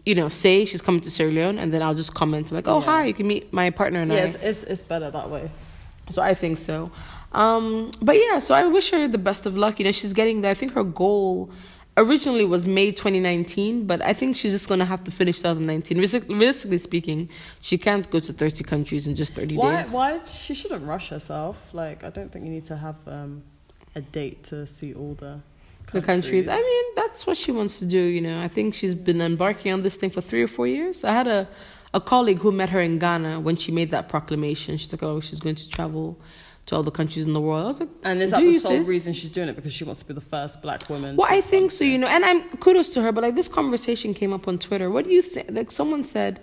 [0.09, 2.79] you know, say she's coming to Sierra Leone, and then I'll just comment like, oh
[2.79, 2.85] Yeah.
[2.91, 4.27] hi, you can meet my partner and Yeah, I.
[4.27, 5.45] it's, it's, it's better that way.
[6.15, 6.77] So I think so.
[7.33, 9.73] Um, but yeah, so I wish her the best of luck.
[9.79, 10.51] You know, she's getting there.
[10.51, 11.49] I think her goal
[11.97, 15.97] originally was May 2019, but I think she's just going to have to finish 2019.
[15.97, 17.27] Realistic- Realistically speaking,
[17.59, 19.75] she can't go to 30 countries in just 30 Why?
[19.77, 19.91] days.
[19.91, 20.11] Why?
[20.17, 21.57] Why, she shouldn't rush herself.
[21.73, 23.43] Like, I don't think you need to have um,
[23.95, 25.41] a date to see all the
[25.91, 26.47] The countries.
[26.47, 27.99] I mean, that's what she wants to do.
[27.99, 31.03] You know, I think she's been embarking on this thing for three or four years.
[31.03, 31.47] I had a,
[31.93, 34.77] a colleague who met her in Ghana when she made that proclamation.
[34.77, 36.19] She's like, oh, she's going to travel
[36.67, 37.63] to all the countries in the world.
[37.63, 38.87] I was like, and is that the sole sis?
[38.87, 41.15] reason she's doing it because she wants to be the first black woman?
[41.15, 41.91] Well, I think so, function?
[41.91, 44.91] you know, and I'm kudos to her, but like this conversation came up on Twitter.
[44.91, 45.49] What do you think?
[45.51, 46.41] Like someone said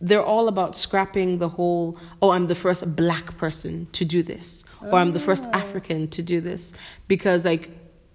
[0.00, 4.64] they're all about scrapping the whole, oh, I'm the first black person to do this,
[4.82, 5.50] or I'm the first oh.
[5.52, 6.74] African to do this,
[7.06, 7.70] because like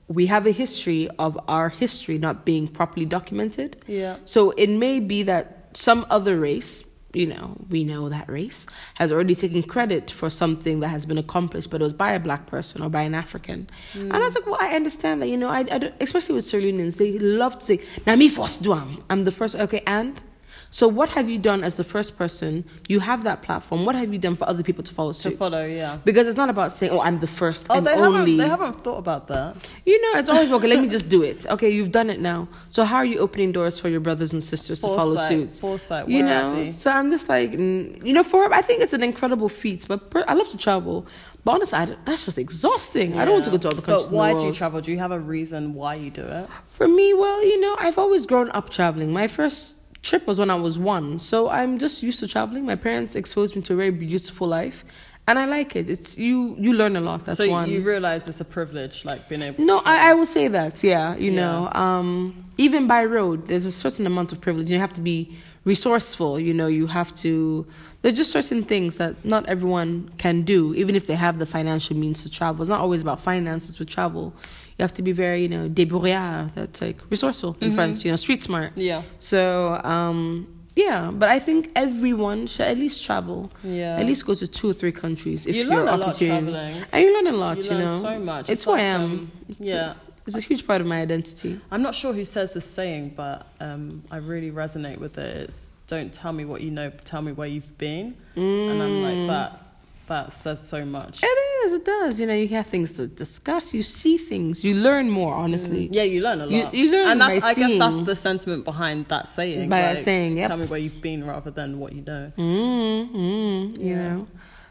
[0.08, 3.84] we have a history of our history not being properly documented.
[3.88, 4.18] Yeah.
[4.26, 8.66] So it may be that some other race, you know, we know that race
[8.96, 12.20] has already taken credit for something that has been accomplished, but it was by a
[12.20, 13.68] black person or by an African.
[13.94, 14.02] Mm.
[14.02, 16.46] And I was like, well, I understand that, you know, I, I don't- especially with
[16.46, 18.72] Sierra Leoneans, they love to say, "Na me first do.
[19.10, 20.22] I'm the first." Okay, and
[20.72, 22.66] so what have you done as the first person?
[22.88, 23.86] You have that platform.
[23.86, 25.32] What have you done for other people to follow suit?
[25.32, 25.98] To follow, yeah.
[26.04, 28.38] Because it's not about saying, "Oh, I'm the first Oh, and they only." haven't.
[28.38, 29.56] They haven't thought about that.
[29.86, 30.68] You know, it's always okay.
[30.68, 31.46] Let me just do it.
[31.48, 32.48] Okay, you've done it now.
[32.70, 35.56] So how are you opening doors for your brothers and sisters to follow Foresight, suit?
[35.58, 39.04] foresight, You know, so I'm just like, mm, you know, for I think it's an
[39.04, 39.86] incredible feat.
[39.88, 41.06] But per, I love to travel.
[41.44, 43.18] But honestly, I, that's just exhausting.
[43.18, 44.10] I don't want to go to other countries.
[44.10, 44.82] But why do you travel?
[44.82, 46.50] Do you have a reason why you do it?
[46.72, 49.14] For me, well, you know, I've always grown up traveling.
[49.14, 49.77] My first
[50.08, 52.66] trip was when I was one, so I'm just used to traveling.
[52.66, 54.86] My parents exposed me to a very beautiful life,
[55.28, 55.90] and I like it.
[55.90, 56.56] It's you.
[56.58, 57.26] You learn a lot.
[57.26, 57.70] That's so one.
[57.70, 59.64] you realize it's a privilege, like being able.
[59.64, 60.84] No, to I, I will say that.
[60.84, 61.42] Yeah, you Yeah.
[61.42, 64.70] know, um, even by road, there's a certain amount of privilege.
[64.70, 65.20] You have to be
[65.66, 66.40] resourceful.
[66.40, 67.66] You know, you have to.
[68.02, 71.46] There are just certain things that not everyone can do, even if they have the
[71.58, 72.62] financial means to travel.
[72.62, 74.34] It's not always about finances with travel.
[74.78, 76.54] You have to be very, you know, débrouillard.
[76.54, 78.06] That's like resourceful in French.
[78.06, 78.74] You know, street smart.
[78.76, 79.02] Yeah.
[79.20, 83.52] So, um, yeah, but I think everyone should at least travel.
[83.64, 83.98] Yeah.
[84.00, 86.52] At least go to two or three countries if You learn a lot opportunity.
[86.52, 86.84] traveling.
[86.92, 87.58] And you learn a lot.
[87.58, 88.42] You You, learn know, so much.
[88.44, 89.02] It's, It's who I am.
[89.04, 89.92] um, It's yeah.
[89.92, 89.96] A,
[90.28, 91.60] it's a huge part of my identity.
[91.72, 95.38] I'm not sure who says this saying, but um, I really resonate with it.
[95.50, 98.16] It's don't tell me what you know, tell me where you've been.
[98.36, 99.04] And I'm Mm.
[99.10, 99.62] like that.
[100.08, 101.22] That says so much.
[101.22, 101.74] It is.
[101.74, 102.20] It does.
[102.20, 103.74] You know, you have things to discuss.
[103.74, 104.64] You see things.
[104.64, 105.34] You learn more.
[105.34, 105.90] Honestly.
[105.92, 106.74] Yeah, you learn a lot.
[106.74, 109.68] you learn and that's I guess that's the sentiment behind that saying.
[109.68, 110.48] By like, saying, yep.
[110.48, 112.32] Tell me where you've been rather than what you know.
[112.38, 113.96] Mm, mm, you Yeah.
[113.96, 114.28] know.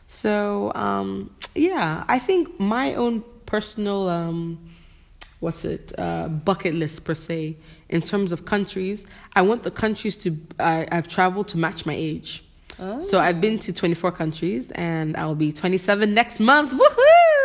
[0.09, 4.71] So um, yeah, I think my own personal um,
[5.41, 7.57] what's it uh, bucket list per se
[7.91, 9.07] in terms of countries.
[9.35, 12.43] I want the countries to I, I've traveled to match my age.
[12.79, 13.01] Oh.
[13.01, 16.73] So I've been to 24 countries and I'll be 27 next month.
[16.73, 17.37] Woohoo!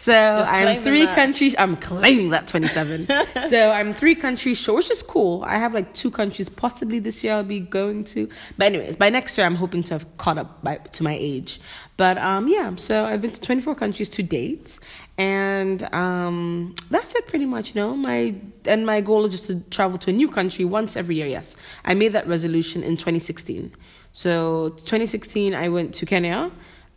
[0.00, 1.14] So I'm three that.
[1.14, 1.54] countries.
[1.58, 3.06] I'm claiming that 27.
[3.50, 5.44] so I'm three countries short, which is cool.
[5.44, 8.26] I have like two countries possibly this year I'll be going to.
[8.56, 11.60] But anyways, by next year I'm hoping to have caught up by, to my age.
[11.98, 14.78] But um, yeah, so I've been to 24 countries to date,
[15.18, 17.74] and um, that's it pretty much.
[17.74, 20.96] You know, my and my goal is just to travel to a new country once
[20.96, 21.26] every year.
[21.26, 23.70] Yes, I made that resolution in 2016.
[24.12, 26.50] So 2016 I went to Kenya.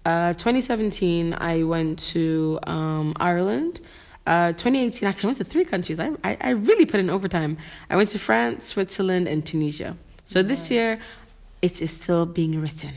[0.05, 3.81] Uh, 2017 I went to um, Ireland.
[4.25, 5.99] Uh, 2018 actually I went to three countries.
[5.99, 7.57] I, I I really put in overtime.
[7.89, 9.97] I went to France, Switzerland, and Tunisia.
[10.25, 10.99] So this year,
[11.61, 12.93] it is still being written.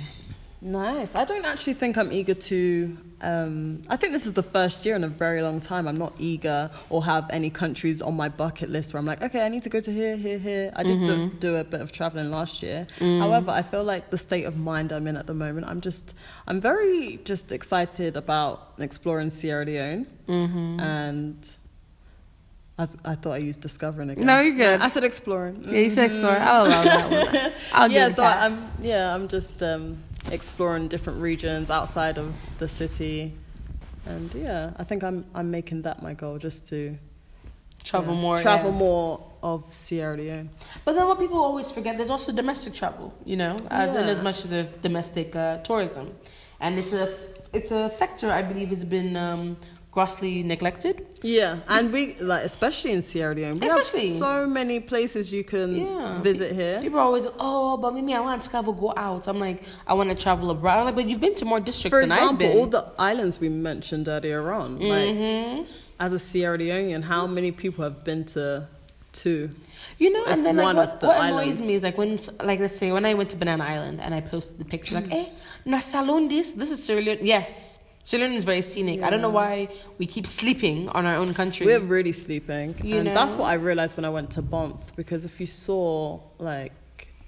[0.60, 1.14] Nice.
[1.14, 2.96] I don't actually think I'm eager to.
[3.20, 5.86] Um, I think this is the first year in a very long time.
[5.88, 9.42] I'm not eager or have any countries on my bucket list where I'm like, okay,
[9.42, 10.72] I need to go to here, here, here.
[10.76, 12.86] I did do, do a bit of traveling last year.
[12.98, 16.14] However, I feel like the state of mind I'm in at the moment, I'm just,
[16.46, 21.48] I'm very just excited about exploring Sierra Leone and
[22.78, 24.26] As I thought I used discovering again.
[24.26, 24.80] No, you're good.
[24.82, 25.62] I said exploring.
[25.62, 26.36] Yeah, you said explore.
[26.38, 27.52] I'll allow that one.
[27.72, 28.52] I'll yeah, give it so a pass.
[28.52, 33.32] I'm yeah, I'm just um, exploring different regions outside of the city,
[34.04, 36.96] and yeah, I think I'm I'm making that my goal, just to
[37.84, 38.42] travel yeah, more.
[38.42, 38.78] travel yeah.
[38.78, 40.50] more of Sierra Leone.
[40.84, 43.14] But then what people always forget, there's also domestic travel.
[43.24, 46.12] You know, as in as much as there's domestic uh, tourism,
[46.60, 47.14] and it's a
[47.52, 49.56] it's a sector I believe has been um,
[49.96, 50.94] grossly neglected.
[51.22, 54.08] Yeah, and we like especially in Sierra Leone, we Especially.
[54.10, 56.20] have so many places you can Yeah.
[56.30, 56.76] visit here.
[56.84, 59.22] People are always, oh, but maybe I want to travel, go out.
[59.30, 59.58] I'm like,
[59.90, 60.76] I want to travel abroad.
[60.80, 62.58] I'm like, but you've been to more districts For than I've example, been.
[62.58, 65.66] all the islands we mentioned earlier on, like Mhm.
[66.04, 68.44] as a Sierra Leonean, how many people have been to
[69.22, 69.42] two?
[70.02, 72.12] You know, and then like, what, the what annoys me is like when,
[72.50, 75.10] like, let's say when I went to Banana Island and I posted the picture, like,
[75.20, 75.26] eh,
[75.72, 77.24] na Salone this, this is Sierra Leone.
[77.34, 77.78] Yes,
[78.12, 79.02] Leone is very scenic.
[79.02, 81.66] I don't know why we keep sleeping on our own country.
[81.66, 84.94] We're really sleeping, You and that's what I realized when I went to Banff.
[84.94, 86.72] Because if you saw like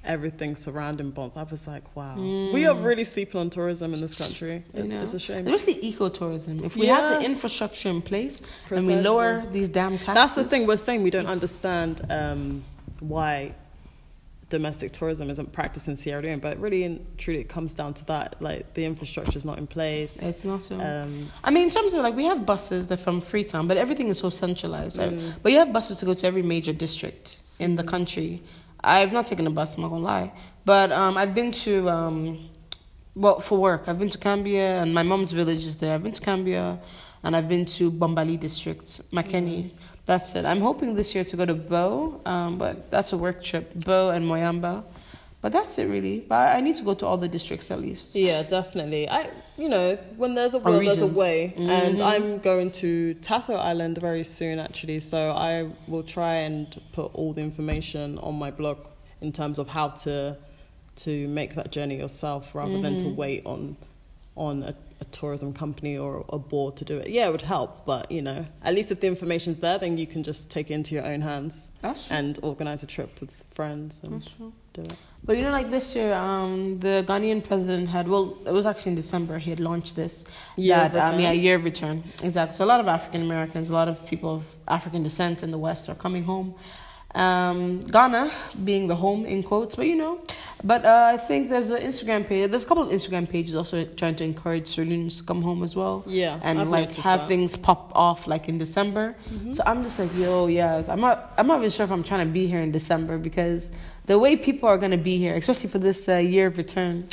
[0.04, 4.16] everything surrounding Banff, I was like, wow, we are really sleeping on tourism in this
[4.16, 4.64] country.
[4.72, 5.02] It's, know?
[5.02, 5.46] it's a shame.
[5.46, 6.64] Especially ecotourism.
[6.64, 10.14] If we have the infrastructure in place and we lower these damn taxes.
[10.14, 11.02] That's the thing we're saying.
[11.02, 12.64] We don't understand um,
[13.00, 13.54] why
[14.50, 18.04] domestic tourism isn't practiced in Sierra Leone, but really and truly it comes down to
[18.06, 18.36] that.
[18.40, 20.22] Like the infrastructure is not in place.
[20.22, 20.80] It's not so.
[20.80, 24.08] Um, I mean, in terms of like, we have buses that from Freetown, but everything
[24.08, 24.98] is so centralized.
[24.98, 25.34] Mm.
[25.42, 28.42] But you have buses to go to every major district in the country.
[28.82, 30.32] I've not taken a bus, I'm not gonna lie.
[30.64, 32.47] But um, I've been to, um,
[33.18, 35.92] well, for work, I've been to Kambia, and my mom's village is there.
[35.94, 36.78] I've been to Kambia,
[37.24, 39.70] and I've been to Bombali district, Makeni.
[40.06, 40.44] That's it.
[40.44, 44.10] I'm hoping this year to go to Bo, um, but that's a work trip, Bo
[44.10, 44.84] and Moyamba.
[45.40, 46.18] But that's it really.
[46.28, 48.14] But I need to go to all the districts at least.
[48.16, 49.08] Yeah, definitely.
[49.08, 52.04] I, you know, when there's a will, there's a way, and Mhm.
[52.12, 54.98] I'm going to Tasso Island very soon, actually.
[55.00, 58.78] So I will try and put all the information on my blog
[59.20, 60.36] in terms of how to
[61.06, 63.16] to make that journey yourself, rather than to Mhm.
[63.16, 63.76] wait on
[64.36, 67.08] on a, a tourism company or a board to do it.
[67.10, 70.06] Yeah, it would help, but you know, at least if the information's there, then you
[70.06, 71.68] can just take it into your own hands
[72.08, 74.22] and organize a trip with friends and
[74.74, 74.94] do it.
[75.24, 78.90] But you know, like this year, um, the Ghanaian president had well, it was actually
[78.90, 79.38] in December.
[79.38, 80.24] He had launched this.
[80.56, 82.04] Year of that, um, yeah, year of return.
[82.22, 82.56] Exactly.
[82.56, 85.58] So a lot of African Americans, a lot of people of African descent in the
[85.58, 86.54] West are coming home.
[87.14, 88.30] Um, Ghana
[88.64, 90.20] being the home in quotes, but you know,
[90.62, 92.50] but uh, I think there's an Instagram page.
[92.50, 95.74] There's a couple of Instagram pages also trying to encourage Saloons to come home as
[95.74, 97.18] well Yeah, and I've like have that.
[97.20, 97.28] Mm-hmm.
[97.28, 99.16] things pop off like in December.
[99.52, 100.90] So I'm just like, yo, yes.
[100.90, 101.32] I'm not.
[101.38, 103.70] I'm not even sure if I'm trying to be here in December because
[104.04, 107.08] the way people are gonna be here, especially for this uh, year of return.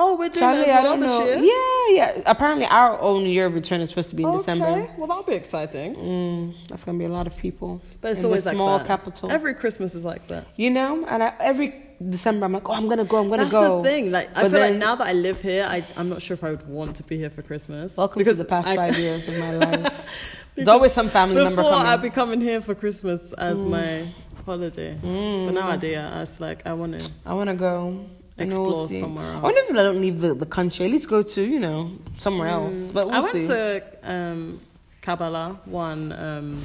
[0.00, 1.24] Oh, we're doing Charlie, that as I well this know.
[1.24, 1.36] year.
[1.38, 2.22] Yeah, yeah.
[2.26, 4.88] Apparently, our own year of return is supposed to be in December.
[4.96, 5.96] Well that'll be exciting.
[5.96, 7.80] Mm, that's gonna be a lot of people.
[8.00, 8.86] But it's in always like small that.
[8.86, 9.30] capital.
[9.30, 10.46] Every Christmas is like that.
[10.56, 11.68] you know, and I, every
[12.16, 13.18] December I'm like, oh, I'm gonna go.
[13.22, 13.82] I'm gonna That's go.
[13.82, 14.10] That's the thing.
[14.12, 16.44] Like I feel then- like now that I live here, I I'm not sure if
[16.44, 17.96] I would want to be here for Christmas.
[17.96, 19.94] Welcome because to the past I- five years of my life.
[20.54, 21.70] There's always some family member coming.
[21.72, 21.86] Before.
[21.86, 23.68] I'd be coming here for Christmas as Mm.
[23.70, 24.14] my
[24.46, 28.06] holiday, but nowadays I was like I want to I want to go
[28.38, 29.00] we'll explore see.
[29.00, 30.86] somewhere I wonder if I don't leave the, the country.
[30.86, 32.90] At least go to you know somewhere else.
[32.92, 33.18] But we'll Mm.
[33.18, 33.46] I went see.
[33.48, 34.60] to um,
[35.02, 36.64] Kabala one um,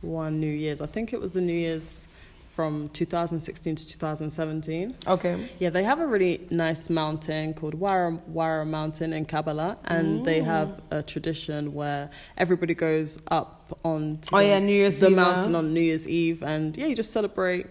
[0.00, 0.80] one New Year's.
[0.80, 2.06] I think it was the New Year's
[2.54, 4.96] from 2016 to 2017.
[5.06, 5.48] okay.
[5.60, 10.40] Yeah, they have a really nice mountain called Wara, Wara Mountain in Kabala, and they
[10.42, 15.14] have a tradition where everybody goes up on Oh, the, yeah, New Year's the Eve,
[15.16, 17.68] mountain on New Year's Eve, and yeah, you just celebrate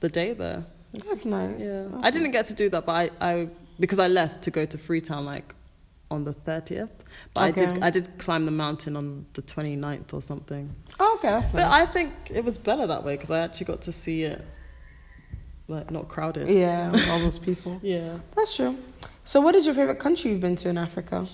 [0.00, 0.66] the day there.
[1.04, 1.60] That's nice.
[1.60, 4.64] Yeah, I didn't get to do that, but I, I because I left to go
[4.66, 5.54] to Freetown like
[6.10, 6.90] on the 30th,
[7.34, 10.74] but I did I did climb the mountain on the 29th or something.
[11.00, 11.28] Oh, okay.
[11.40, 11.88] That's But nice.
[11.88, 14.44] I think it was better that way because I actually got to see it
[15.68, 16.48] like not crowded.
[16.48, 17.80] yeah, all those people.
[17.82, 18.18] Yeah.
[18.36, 18.76] That's true.
[19.24, 21.26] So, what is your favorite country you've been to in Africa?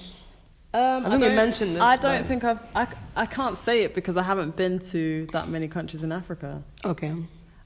[0.74, 2.60] Um, I think we don't- mentioned this, I don't but- think I've.
[2.74, 6.62] I, I can't say it because I haven't been to that many countries in Africa.
[6.84, 7.12] Okay,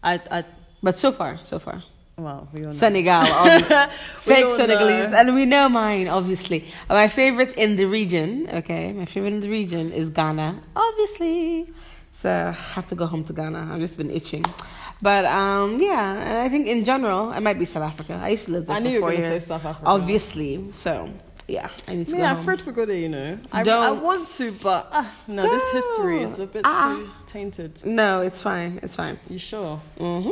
[0.03, 0.15] I.
[0.31, 0.45] I
[0.87, 1.79] but so far, so far,
[2.27, 2.59] well, we.
[2.73, 3.25] Senegal,
[4.31, 5.19] fake Senegalese, know.
[5.19, 6.59] and we know mine, obviously.
[6.89, 8.29] My favorites in the region,
[8.61, 10.49] okay, my favorite in the region is Ghana,
[10.87, 11.67] obviously.
[12.13, 13.61] So I have to go home to Ghana.
[13.73, 14.45] I've just been itching.
[15.03, 18.15] But um, yeah, and I think in general, it might be South Africa.
[18.27, 19.65] I used to live there I for knew you were going to say years, South
[19.67, 19.87] Africa.
[19.97, 20.53] obviously.
[20.73, 21.11] So
[21.49, 22.45] yeah, I need to Yeah, go home.
[22.47, 23.39] Fred Pagoda, you know.
[23.53, 26.97] I, I want to, but ah, no, this history is a bit Ah.
[26.97, 27.73] too tainted.
[27.85, 28.81] No, it's fine.
[28.83, 29.17] It's fine.
[29.29, 29.77] You sure?
[29.99, 30.31] hmm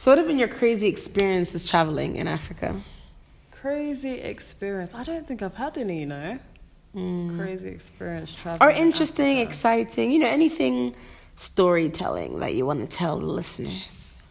[0.00, 2.80] So, what have been your crazy experiences traveling in Africa?
[3.50, 4.94] Crazy experience.
[4.94, 6.38] I don't think I've had any, you know.
[7.36, 8.66] Crazy experience traveling.
[8.66, 9.48] Or interesting, Africa.
[9.50, 10.96] exciting, you know, anything
[11.36, 14.22] storytelling that you want to tell the listeners?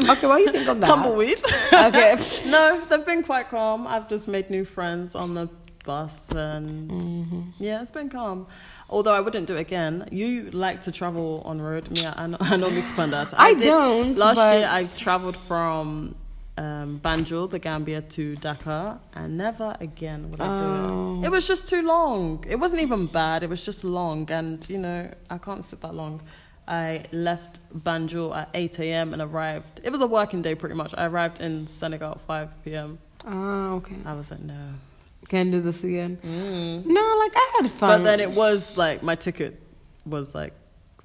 [0.00, 0.86] Okay, what do you think of that?
[0.86, 1.42] Tumbleweed.
[1.74, 2.16] Okay.
[2.46, 3.86] no, they've been quite calm.
[3.86, 5.50] I've just made new friends on the
[5.84, 7.40] bus, and Mm-hmm.
[7.58, 8.46] yeah, it's been calm.
[8.90, 10.08] Although I wouldn't do it again.
[10.10, 11.90] You like to travel on road.
[11.90, 13.34] Me, I, I normally spend that.
[13.38, 16.14] I did- don't, Last but- year, I traveled from
[16.56, 21.20] um, Banjul, the Gambia, to Dakar, and never again would I do Oh.
[21.22, 21.26] it.
[21.26, 22.44] It was just too long.
[22.48, 23.42] It wasn't even bad.
[23.42, 26.22] It was just long, and you know, I can't sit that long.
[26.66, 29.12] I left Banjul at 8 a.m.
[29.12, 29.80] and arrived.
[29.84, 30.92] It was a working day pretty much.
[30.98, 32.98] I arrived in Senegal at 5 p.m.
[33.26, 33.96] Oh, okay.
[34.04, 34.74] I was like, no.
[35.28, 36.18] Can't do this again.
[36.24, 36.86] Mm.
[36.86, 38.00] No, like I had fun.
[38.00, 39.60] But then it was like, my ticket
[40.06, 40.54] was like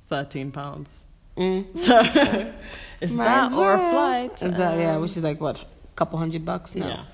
[0.10, 1.06] 13 pounds.
[1.38, 1.78] Mm.
[1.78, 2.00] So
[3.02, 4.34] is Might that as or a flight?
[4.34, 4.96] Is that yeah?
[4.96, 5.66] Um, Which is like what, a
[5.96, 6.76] couple hundred bucks?
[6.76, 6.88] No.
[6.88, 7.06] Yeah.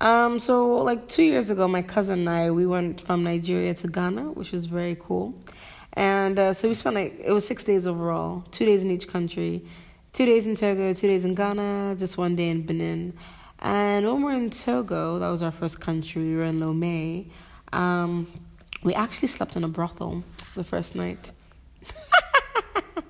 [0.00, 0.38] Um.
[0.38, 4.32] So like two years ago, my cousin and I we went from Nigeria to Ghana,
[4.32, 5.34] which was very cool.
[5.94, 9.06] And uh, so we spent like it was six days overall, two days in each
[9.06, 9.64] country,
[10.12, 13.14] two days in Togo, two days in Ghana, just one day in Benin.
[13.62, 16.20] And when we were in Togo, that was our first country.
[16.22, 17.30] We were in Lomé.
[17.72, 18.26] Um,
[18.82, 20.24] we actually slept in a brothel
[20.56, 21.30] the first night.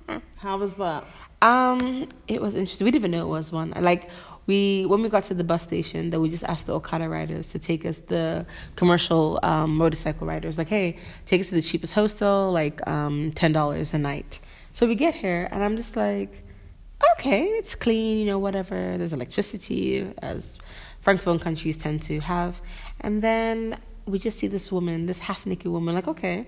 [0.36, 1.05] How was that?
[1.40, 2.84] Um, it was interesting.
[2.84, 3.72] We didn't even know it was one.
[3.80, 4.11] Like
[4.46, 7.48] we when we got to the bus station, then we just asked the Okada riders
[7.50, 8.44] to take us the
[8.76, 10.59] commercial um, motorcycle riders.
[10.59, 14.40] Like, hey, take us to the cheapest hostel, like um, ten dollars a night.
[14.72, 16.44] So we get here, and I'm just like,
[17.12, 18.96] okay, it's clean, you know, whatever.
[18.98, 20.58] There's electricity, as
[21.04, 22.60] francophone countries tend to have.
[23.00, 26.46] And then we just see this woman, this half naked woman, like, okay,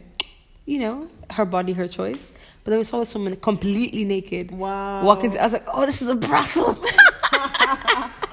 [0.66, 2.32] you know, her body, her choice.
[2.62, 4.50] But then we saw this woman completely naked.
[4.50, 5.04] Wow.
[5.04, 6.82] Walking into, I was like, oh, this is a brothel.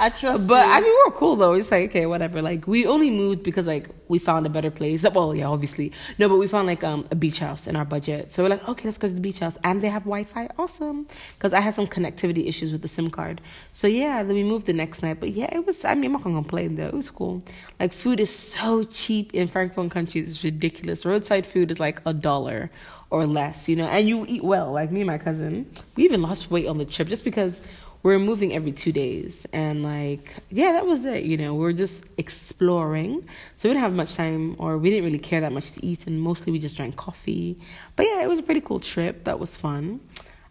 [0.00, 0.72] I trust but you.
[0.72, 1.52] I mean, we were cool though.
[1.52, 2.40] It's like, okay, whatever.
[2.40, 5.02] Like, we only moved because, like, we found a better place.
[5.02, 5.92] Well, yeah, obviously.
[6.18, 8.32] No, but we found, like, um, a beach house in our budget.
[8.32, 9.58] So we're like, okay, let's go to the beach house.
[9.62, 10.48] And they have Wi Fi.
[10.58, 11.06] Awesome.
[11.36, 13.42] Because I had some connectivity issues with the SIM card.
[13.72, 15.20] So, yeah, then we moved the next night.
[15.20, 16.88] But yeah, it was, I mean, I'm not going to complain though.
[16.88, 17.42] It was cool.
[17.78, 20.30] Like, food is so cheap in Francophone countries.
[20.30, 21.04] It's ridiculous.
[21.04, 22.70] Roadside food is like a dollar
[23.10, 24.72] or less, you know, and you eat well.
[24.72, 27.60] Like me and my cousin, we even lost weight on the trip just because
[28.02, 29.46] we're moving every two days.
[29.52, 33.26] And like, yeah, that was it, you know, we are just exploring.
[33.56, 36.06] So we didn't have much time or we didn't really care that much to eat.
[36.06, 37.58] And mostly we just drank coffee.
[37.96, 39.24] But yeah, it was a pretty cool trip.
[39.24, 40.00] That was fun.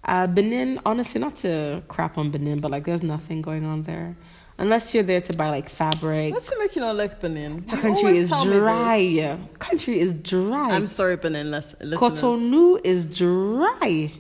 [0.03, 4.15] Uh, Benin, honestly, not to crap on Benin, but like, there's nothing going on there.
[4.57, 6.33] Unless you're there to buy like fabric.
[6.33, 7.65] What's to make you not like Benin?
[7.69, 8.59] The country is tell me this.
[8.59, 9.37] dry.
[9.59, 10.71] Country is dry.
[10.71, 12.19] I'm sorry, Benin lis- listeners.
[12.19, 14.11] Cotonou is dry.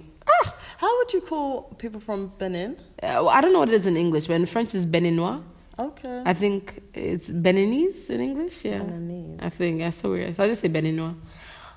[0.79, 2.77] How would you call people from Benin?
[3.03, 5.41] uh, well, I don't know what it is in English, but in French it's Beninois.
[5.77, 6.23] Okay.
[6.25, 8.63] I think it's Beninese in English.
[8.63, 9.39] Yeah, Beninese.
[9.41, 10.37] I think that's so weird.
[10.37, 11.15] So I just say Beninois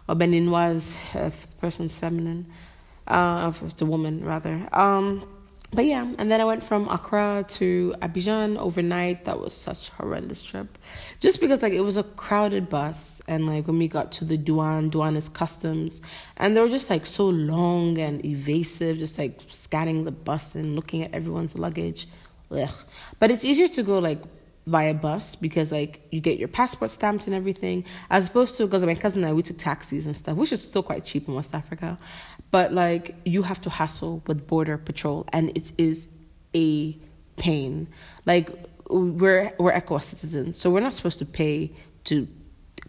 [0.08, 2.46] or Beninoise if the person's feminine,
[3.08, 4.68] uh, if it's a woman rather.
[4.72, 5.26] Um,
[5.72, 9.24] but yeah, and then I went from Accra to Abidjan overnight.
[9.24, 10.78] That was such a horrendous trip,
[11.20, 14.36] just because like it was a crowded bus, and like when we got to the
[14.36, 16.02] Douane, Douane is customs,
[16.36, 20.76] and they were just like so long and evasive, just like scanning the bus and
[20.76, 22.06] looking at everyone's luggage.
[22.50, 22.68] Ugh.
[23.18, 24.20] But it's easier to go like
[24.66, 28.84] via bus because like you get your passport stamped and everything as opposed to because
[28.84, 31.34] my cousin and I we took taxis and stuff which is still quite cheap in
[31.34, 31.98] West Africa
[32.52, 36.06] but like you have to hassle with border patrol and it is
[36.54, 36.96] a
[37.36, 37.88] pain
[38.26, 38.48] like
[38.88, 41.72] we're we're ECOWAS citizens so we're not supposed to pay
[42.04, 42.28] to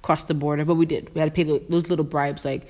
[0.04, 2.68] cross the border but we did we had to pay those little bribes like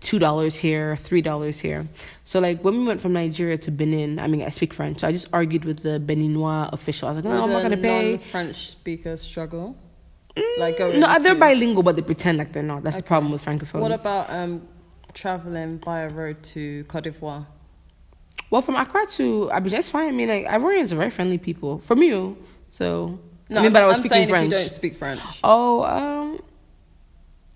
[0.00, 1.88] two dollars here, three dollars here.
[2.24, 5.08] So like when we went from Nigeria to Benin, I mean I speak French, so
[5.08, 7.08] I just argued with the Beninois official.
[7.08, 8.18] I was like, no, I'm not gonna pay.
[8.18, 9.76] French speakers struggle.
[10.58, 12.82] Like going No, they're to- bilingual, but they pretend like they're not.
[12.82, 13.80] That's the problem with francophones.
[13.80, 14.68] What about um,
[15.16, 17.46] traveling via road to Cote d'Ivoire?
[18.50, 20.08] Well, from Accra to Abidjan, it's fine.
[20.08, 21.78] I mean, like Ivorians are very friendly people.
[21.78, 22.36] From you,
[22.68, 24.52] so No, I mean, but I was I'm speaking French.
[24.52, 25.20] you don't speak French.
[25.42, 26.40] Oh, um,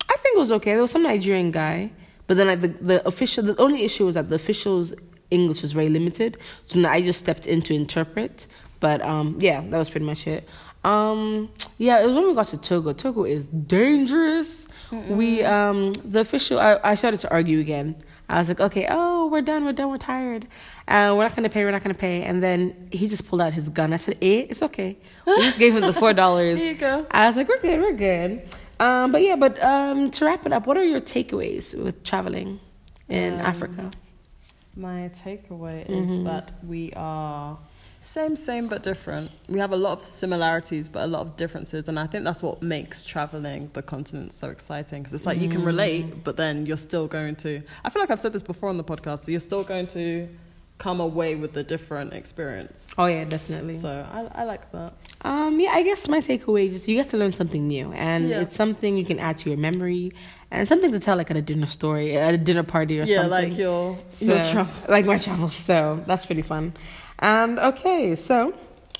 [0.09, 0.73] I think it was okay.
[0.73, 1.93] There was some Nigerian guy,
[2.27, 3.45] but then like the the official.
[3.45, 4.95] The only issue was that the official's
[5.31, 8.49] English was very limited, so I just stepped in to interpret.
[8.81, 10.49] But um, yeah, that was pretty much it.
[10.83, 12.93] Um, yeah, it was when we got to Togo.
[12.93, 14.67] Togo is dangerous.
[15.09, 16.59] We um, the official.
[16.59, 18.03] I, I started to argue again.
[18.29, 20.47] I was like, okay, oh, we're done, we're done, we're tired.
[20.87, 22.23] Uh, we're not gonna pay, we're not gonna pay.
[22.23, 23.93] And then he just pulled out his gun.
[23.93, 24.97] I said, eh, it's okay.
[25.27, 26.61] We just gave him the four dollars.
[26.63, 27.07] Here you go.
[27.11, 28.43] I was like, we're good, we're good.
[28.79, 32.61] Um, but yeah, but um, to wrap it up, what are your takeaways with traveling
[33.09, 33.91] in Um, Africa?
[34.77, 36.21] My takeaway Mhm.
[36.21, 37.59] is that we are
[38.03, 39.31] Same, same, but different.
[39.49, 42.43] We have a lot of similarities, but a lot of differences, and I think that's
[42.43, 45.03] what makes traveling the continent so exciting.
[45.03, 47.63] Because it's like you can relate, but then you're still going to.
[47.85, 49.27] I feel like I've said this before on the podcast.
[49.27, 50.29] So you're still going to
[50.79, 52.89] come away with a different experience.
[52.97, 53.77] Oh yeah, definitely.
[53.77, 54.95] So I, I like that.
[55.21, 58.41] Um, yeah, I guess my takeaway is you get to learn something new, and Yeah.
[58.41, 60.11] it's something you can add to your memory,
[60.51, 63.17] and something to tell like at a dinner story, at a dinner party or Yeah,
[63.23, 63.31] something.
[63.31, 64.73] Yeah, like your So, your travel.
[64.89, 65.55] like my travels.
[65.55, 66.73] So that's pretty fun.
[67.21, 68.55] And okay, so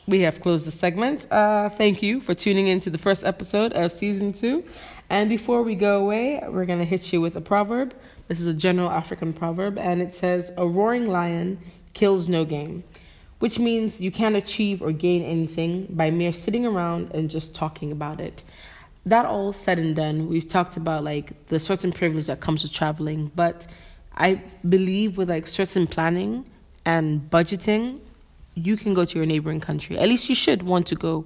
[0.07, 1.27] we have closed the segment.
[1.33, 4.63] Uh, thank you for tuning in to the first episode of season two.
[5.09, 7.95] And before we go away, we're gonna hit you with a proverb.
[8.29, 11.59] This is a general African proverb, and it says, "A roaring lion
[11.95, 12.85] kills no game."
[13.39, 17.91] Which means you can't achieve or gain anything by mere sitting around and just talking
[17.91, 18.45] about it.
[19.07, 22.73] That all said and done, we've talked about like the certain privilege that comes with
[22.73, 23.67] traveling, but
[24.15, 26.45] I believe with like certain planning
[26.85, 28.01] and budgeting,
[28.55, 29.99] you can go to your neighboring country.
[29.99, 31.25] At least you should want to go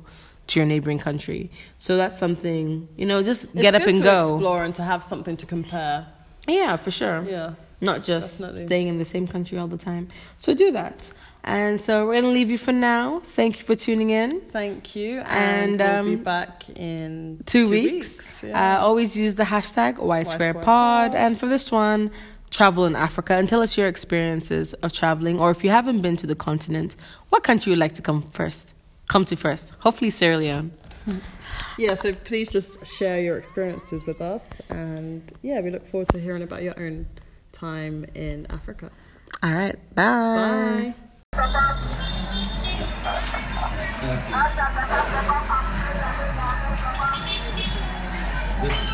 [0.49, 1.51] to your neighboring country.
[1.79, 4.19] So that's something, you know, just It's get up and go.
[4.37, 6.07] explore and to have something to compare.
[6.47, 7.25] Yeah, for sure.
[7.29, 7.55] Yeah.
[7.81, 8.63] Not just Definitely.
[8.67, 10.09] staying in the same country all the time.
[10.37, 11.11] So do that.
[11.47, 13.21] And so we're going to leave you for now.
[13.21, 14.41] Thank you for tuning in.
[14.51, 18.43] Thank you, And, and, we'll be um, back in two, weeks.
[18.43, 18.79] yeah.
[18.79, 20.65] Uh, always use the hashtag Y Y Square Square Pod.
[21.13, 21.15] Pod.
[21.15, 22.11] And for this one,
[22.55, 25.39] travel in Africa and tell us your experiences of traveling.
[25.41, 26.97] Or if you haven't been to the continent,
[27.29, 28.73] what country would like to come first?
[29.09, 29.73] Come to first?
[29.81, 30.71] Hopefully, Sierra Leone.
[31.79, 34.61] yeah, so please just share your experiences with us.
[34.71, 37.07] And yeah, we look forward to hearing about your own
[37.53, 38.91] time in Africa.
[39.43, 40.95] All right, bye.
[48.63, 48.91] Bye.